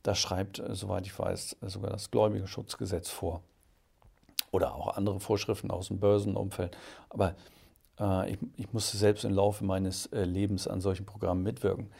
Das 0.03 0.17
schreibt, 0.17 0.59
äh, 0.59 0.73
soweit 0.73 1.05
ich 1.05 1.17
weiß, 1.17 1.57
sogar 1.61 1.91
das 1.91 2.09
Gläubigerschutzgesetz 2.11 3.09
vor. 3.09 3.41
Oder 4.51 4.73
auch 4.73 4.97
andere 4.97 5.19
Vorschriften 5.19 5.69
aus 5.69 5.89
dem 5.89 5.99
Börsenumfeld. 5.99 6.75
Aber 7.09 7.35
äh, 7.99 8.31
ich, 8.31 8.39
ich, 8.57 8.73
musste 8.73 8.97
selbst 8.97 9.23
im 9.25 9.33
Laufe 9.33 9.63
meines 9.63 10.07
äh, 10.07 10.23
Lebens 10.23 10.67
an 10.67 10.81
solchen 10.81 11.05
Programmen 11.05 11.43
mitwirken. 11.43 11.91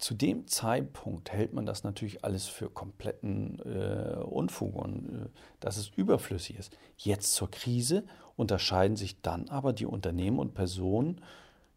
Zu 0.00 0.14
dem 0.14 0.46
Zeitpunkt 0.46 1.30
hält 1.30 1.52
man 1.52 1.66
das 1.66 1.84
natürlich 1.84 2.24
alles 2.24 2.46
für 2.46 2.70
kompletten 2.70 3.58
äh, 3.60 4.16
Unfug 4.16 4.74
und 4.74 5.10
äh, 5.10 5.28
dass 5.60 5.76
es 5.76 5.90
überflüssig 5.90 6.56
ist. 6.56 6.74
Jetzt 6.96 7.34
zur 7.34 7.50
Krise 7.50 8.06
unterscheiden 8.34 8.96
sich 8.96 9.20
dann 9.20 9.50
aber 9.50 9.74
die 9.74 9.84
Unternehmen 9.84 10.38
und 10.38 10.54
Personen 10.54 11.20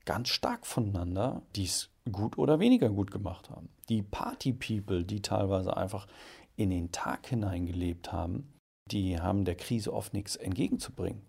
ganz 0.06 0.30
stark 0.30 0.66
voneinander, 0.66 1.42
die 1.58 1.66
es 1.66 1.90
gut 2.14 2.38
oder 2.38 2.62
weniger 2.62 2.90
gut 2.90 3.12
gemacht 3.12 3.50
haben. 3.50 3.68
Die 3.90 4.02
Party-People, 4.02 5.04
die 5.04 5.22
teilweise 5.22 5.76
einfach 5.76 6.08
in 6.56 6.70
den 6.70 6.94
Tag 6.94 7.28
hineingelebt 7.28 8.14
haben, 8.14 8.54
die 8.90 9.20
haben 9.20 9.44
der 9.44 9.56
Krise 9.56 9.92
oft 9.92 10.14
nichts 10.14 10.38
entgegenzubringen. 10.38 11.24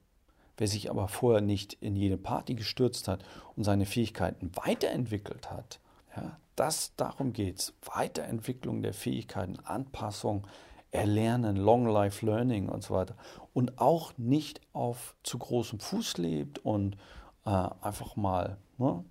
Wer 0.57 0.68
sich 0.68 0.90
aber 0.90 1.09
vorher 1.09 1.40
nicht 1.40 1.72
in 1.72 1.96
jede 1.96 2.18
Party 2.18 2.54
gestürzt 2.54 3.09
hat 3.09 3.24
und 3.57 3.64
seine 3.64 3.85
Fähigkeiten 3.85 4.52
weiterentwickelt 4.54 5.50
hat, 5.50 5.80
ja, 6.16 6.38
das, 6.56 6.94
darum 6.96 7.32
geht 7.32 7.58
es. 7.58 7.74
Weiterentwicklung 7.94 8.82
der 8.82 8.94
Fähigkeiten, 8.94 9.58
Anpassung, 9.64 10.46
Erlernen, 10.90 11.56
Long 11.56 11.86
Life 11.86 12.24
Learning 12.24 12.68
und 12.68 12.82
so 12.82 12.94
weiter. 12.94 13.16
Und 13.52 13.78
auch 13.80 14.16
nicht 14.16 14.60
auf 14.72 15.16
zu 15.22 15.38
großem 15.38 15.80
Fuß 15.80 16.18
lebt 16.18 16.58
und 16.60 16.96
äh, 17.44 17.50
einfach 17.50 18.16
mal, 18.16 18.58
ne, 18.78 19.04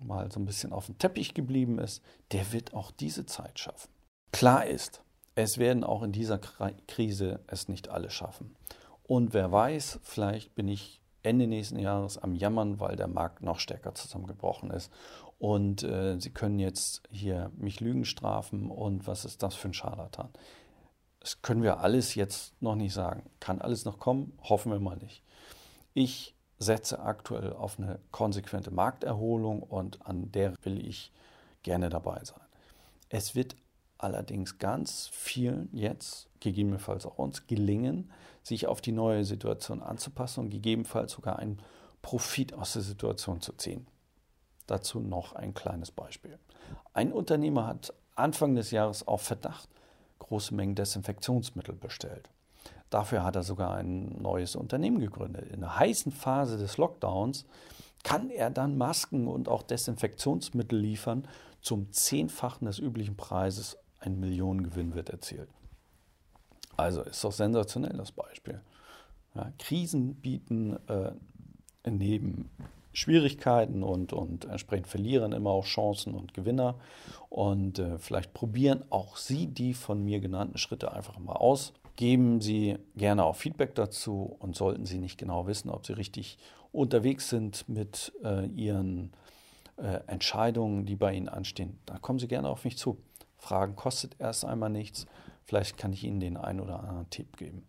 mal 0.00 0.30
so 0.30 0.38
ein 0.38 0.44
bisschen 0.44 0.72
auf 0.72 0.86
dem 0.86 0.98
Teppich 0.98 1.34
geblieben 1.34 1.78
ist, 1.78 2.02
der 2.32 2.52
wird 2.52 2.74
auch 2.74 2.90
diese 2.90 3.24
Zeit 3.24 3.58
schaffen. 3.58 3.88
Klar 4.32 4.66
ist, 4.66 5.02
es 5.34 5.58
werden 5.58 5.84
auch 5.84 6.02
in 6.02 6.12
dieser 6.12 6.38
Krise 6.38 7.40
es 7.46 7.68
nicht 7.68 7.88
alle 7.88 8.10
schaffen. 8.10 8.54
Und 9.04 9.32
wer 9.32 9.50
weiß, 9.50 10.00
vielleicht 10.02 10.54
bin 10.54 10.68
ich 10.68 11.00
Ende 11.22 11.46
nächsten 11.46 11.78
Jahres 11.78 12.18
am 12.18 12.34
Jammern, 12.34 12.78
weil 12.78 12.96
der 12.96 13.08
Markt 13.08 13.42
noch 13.42 13.58
stärker 13.58 13.94
zusammengebrochen 13.94 14.70
ist 14.70 14.92
und 15.38 15.82
äh, 15.82 16.18
sie 16.18 16.30
können 16.30 16.58
jetzt 16.58 17.02
hier 17.10 17.50
mich 17.56 17.80
Lügen 17.80 18.04
strafen 18.04 18.70
und 18.70 19.06
was 19.06 19.24
ist 19.24 19.42
das 19.42 19.54
für 19.54 19.68
ein 19.68 19.74
Scharlatan? 19.74 20.30
Das 21.20 21.42
können 21.42 21.62
wir 21.62 21.80
alles 21.80 22.14
jetzt 22.14 22.60
noch 22.62 22.76
nicht 22.76 22.94
sagen. 22.94 23.24
Kann 23.40 23.60
alles 23.60 23.84
noch 23.84 23.98
kommen? 23.98 24.38
Hoffen 24.42 24.72
wir 24.72 24.80
mal 24.80 24.96
nicht. 24.96 25.22
Ich 25.92 26.34
setze 26.58 27.00
aktuell 27.00 27.52
auf 27.52 27.78
eine 27.78 27.98
konsequente 28.12 28.70
Markterholung 28.70 29.62
und 29.62 30.06
an 30.06 30.30
der 30.32 30.54
will 30.62 30.86
ich 30.86 31.12
gerne 31.62 31.88
dabei 31.88 32.22
sein. 32.24 32.40
Es 33.08 33.34
wird 33.34 33.56
allerdings 33.98 34.58
ganz 34.58 35.08
vielen 35.12 35.68
jetzt, 35.72 36.28
gegebenenfalls 36.40 37.06
auch 37.06 37.18
uns, 37.18 37.46
gelingen, 37.46 38.12
sich 38.42 38.66
auf 38.66 38.80
die 38.80 38.92
neue 38.92 39.24
Situation 39.24 39.82
anzupassen 39.82 40.44
und 40.44 40.50
gegebenenfalls 40.50 41.12
sogar 41.12 41.38
einen 41.38 41.58
Profit 42.02 42.54
aus 42.54 42.74
der 42.74 42.82
Situation 42.82 43.40
zu 43.40 43.52
ziehen. 43.54 43.86
Dazu 44.66 45.00
noch 45.00 45.34
ein 45.34 45.54
kleines 45.54 45.90
Beispiel. 45.90 46.38
Ein 46.92 47.12
Unternehmer 47.12 47.66
hat 47.66 47.94
Anfang 48.14 48.54
des 48.54 48.70
Jahres 48.70 49.06
auf 49.06 49.22
Verdacht 49.22 49.68
große 50.18 50.54
Mengen 50.54 50.74
Desinfektionsmittel 50.74 51.74
bestellt. 51.74 52.28
Dafür 52.90 53.24
hat 53.24 53.36
er 53.36 53.42
sogar 53.42 53.74
ein 53.74 54.20
neues 54.20 54.56
Unternehmen 54.56 55.00
gegründet. 55.00 55.50
In 55.52 55.60
der 55.60 55.78
heißen 55.78 56.12
Phase 56.12 56.56
des 56.56 56.76
Lockdowns 56.76 57.44
kann 58.02 58.30
er 58.30 58.50
dann 58.50 58.78
Masken 58.78 59.26
und 59.26 59.48
auch 59.48 59.62
Desinfektionsmittel 59.62 60.78
liefern 60.78 61.26
zum 61.60 61.92
Zehnfachen 61.92 62.66
des 62.66 62.78
üblichen 62.78 63.16
Preises. 63.16 63.76
Ein 63.98 64.20
Millionengewinn 64.20 64.94
wird 64.94 65.10
erzielt. 65.10 65.48
Also 66.76 67.02
ist 67.02 67.24
doch 67.24 67.32
sensationell 67.32 67.96
das 67.96 68.12
Beispiel. 68.12 68.60
Ja, 69.34 69.50
Krisen 69.58 70.14
bieten 70.16 70.76
äh, 70.88 71.12
neben 71.84 72.50
Schwierigkeiten 72.96 73.82
und, 73.82 74.14
und 74.14 74.46
entsprechend 74.46 74.86
verlieren 74.86 75.32
immer 75.32 75.50
auch 75.50 75.66
Chancen 75.66 76.14
und 76.14 76.32
Gewinner. 76.32 76.76
Und 77.28 77.78
äh, 77.78 77.98
vielleicht 77.98 78.32
probieren 78.32 78.84
auch 78.88 79.18
Sie 79.18 79.48
die 79.48 79.74
von 79.74 80.02
mir 80.02 80.18
genannten 80.18 80.56
Schritte 80.56 80.92
einfach 80.92 81.18
mal 81.18 81.34
aus. 81.34 81.74
Geben 81.96 82.40
Sie 82.40 82.78
gerne 82.96 83.24
auch 83.24 83.36
Feedback 83.36 83.74
dazu 83.74 84.36
und 84.38 84.56
sollten 84.56 84.86
Sie 84.86 84.98
nicht 84.98 85.18
genau 85.18 85.46
wissen, 85.46 85.68
ob 85.68 85.84
Sie 85.84 85.92
richtig 85.92 86.38
unterwegs 86.72 87.28
sind 87.28 87.68
mit 87.68 88.14
äh, 88.24 88.46
Ihren 88.46 89.12
äh, 89.76 90.00
Entscheidungen, 90.06 90.86
die 90.86 90.96
bei 90.96 91.12
Ihnen 91.12 91.28
anstehen, 91.28 91.78
dann 91.84 92.00
kommen 92.00 92.18
Sie 92.18 92.28
gerne 92.28 92.48
auf 92.48 92.64
mich 92.64 92.78
zu. 92.78 92.96
Fragen 93.36 93.76
kostet 93.76 94.16
erst 94.18 94.46
einmal 94.46 94.70
nichts. 94.70 95.06
Vielleicht 95.44 95.76
kann 95.76 95.92
ich 95.92 96.02
Ihnen 96.02 96.20
den 96.20 96.38
einen 96.38 96.60
oder 96.60 96.80
anderen 96.80 97.10
Tipp 97.10 97.36
geben. 97.36 97.66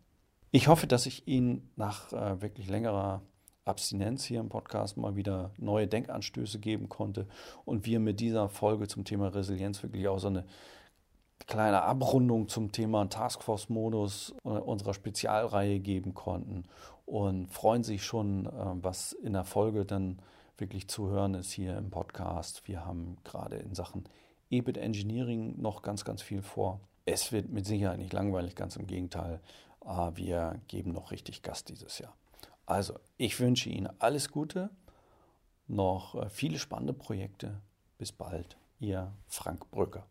Ich 0.52 0.70
hoffe, 0.70 0.88
dass 0.88 1.06
ich 1.06 1.28
Ihnen 1.28 1.70
nach 1.76 2.14
äh, 2.14 2.42
wirklich 2.42 2.70
längerer 2.70 3.22
Abstinenz 3.68 4.24
hier 4.24 4.40
im 4.40 4.50
Podcast 4.50 4.98
mal 4.98 5.16
wieder 5.16 5.52
neue 5.58 5.88
Denkanstöße 5.88 6.60
geben 6.60 6.90
konnte 6.90 7.28
und 7.66 7.86
wir 7.86 8.00
mit 8.00 8.20
dieser 8.20 8.50
Folge 8.50 8.88
zum 8.88 9.04
Thema 9.04 9.28
Resilienz 9.28 9.84
wirklich 9.84 10.08
auch 10.08 10.20
so 10.20 10.28
eine 10.28 10.46
kleine 11.46 11.84
Abrundung 11.84 12.50
zum 12.50 12.72
Thema 12.72 13.10
Taskforce-Modus 13.10 14.36
äh, 14.44 14.50
unserer 14.50 14.94
Spezialreihe 14.94 15.80
geben 15.80 16.14
konnten 16.14 16.66
und 17.06 17.48
freuen 17.48 17.84
sich 17.84 18.04
schon, 18.04 18.48
äh, 18.48 18.50
was 18.84 19.14
in 19.14 19.34
der 19.34 19.46
Folge 19.46 19.86
dann 19.86 20.20
wirklich 20.58 20.88
zu 20.88 21.10
hören 21.10 21.36
ist 21.36 21.52
hier 21.52 21.78
im 21.78 21.90
Podcast. 21.90 22.68
Wir 22.68 22.86
haben 22.86 23.18
gerade 23.24 23.58
in 23.58 23.76
Sachen 23.76 24.06
EBIT 24.50 24.78
Engineering 24.78 25.62
noch 25.62 25.82
ganz, 25.82 26.04
ganz 26.04 26.22
viel 26.22 26.42
vor. 26.42 26.82
Es 27.06 27.32
wird 27.32 27.50
mit 27.50 27.66
Sicherheit 27.66 28.00
nicht 28.00 28.14
langweilig, 28.14 28.56
ganz 28.56 28.76
im 28.76 28.88
Gegenteil. 28.88 29.40
Wir 30.16 30.60
geben 30.68 30.92
noch 30.92 31.12
richtig 31.12 31.44
Gas 31.44 31.64
dieses 31.64 32.00
Jahr. 32.00 32.14
Also, 32.68 33.00
ich 33.16 33.40
wünsche 33.40 33.70
Ihnen 33.70 33.90
alles 34.00 34.30
Gute, 34.30 34.70
noch 35.68 36.16
äh, 36.16 36.30
viele 36.30 36.60
spannende 36.60 36.94
Projekte. 36.94 37.62
Bis 37.98 38.12
bald, 38.12 38.58
Ihr 38.80 39.14
Frank 39.28 39.72
Brücker. 39.72 40.06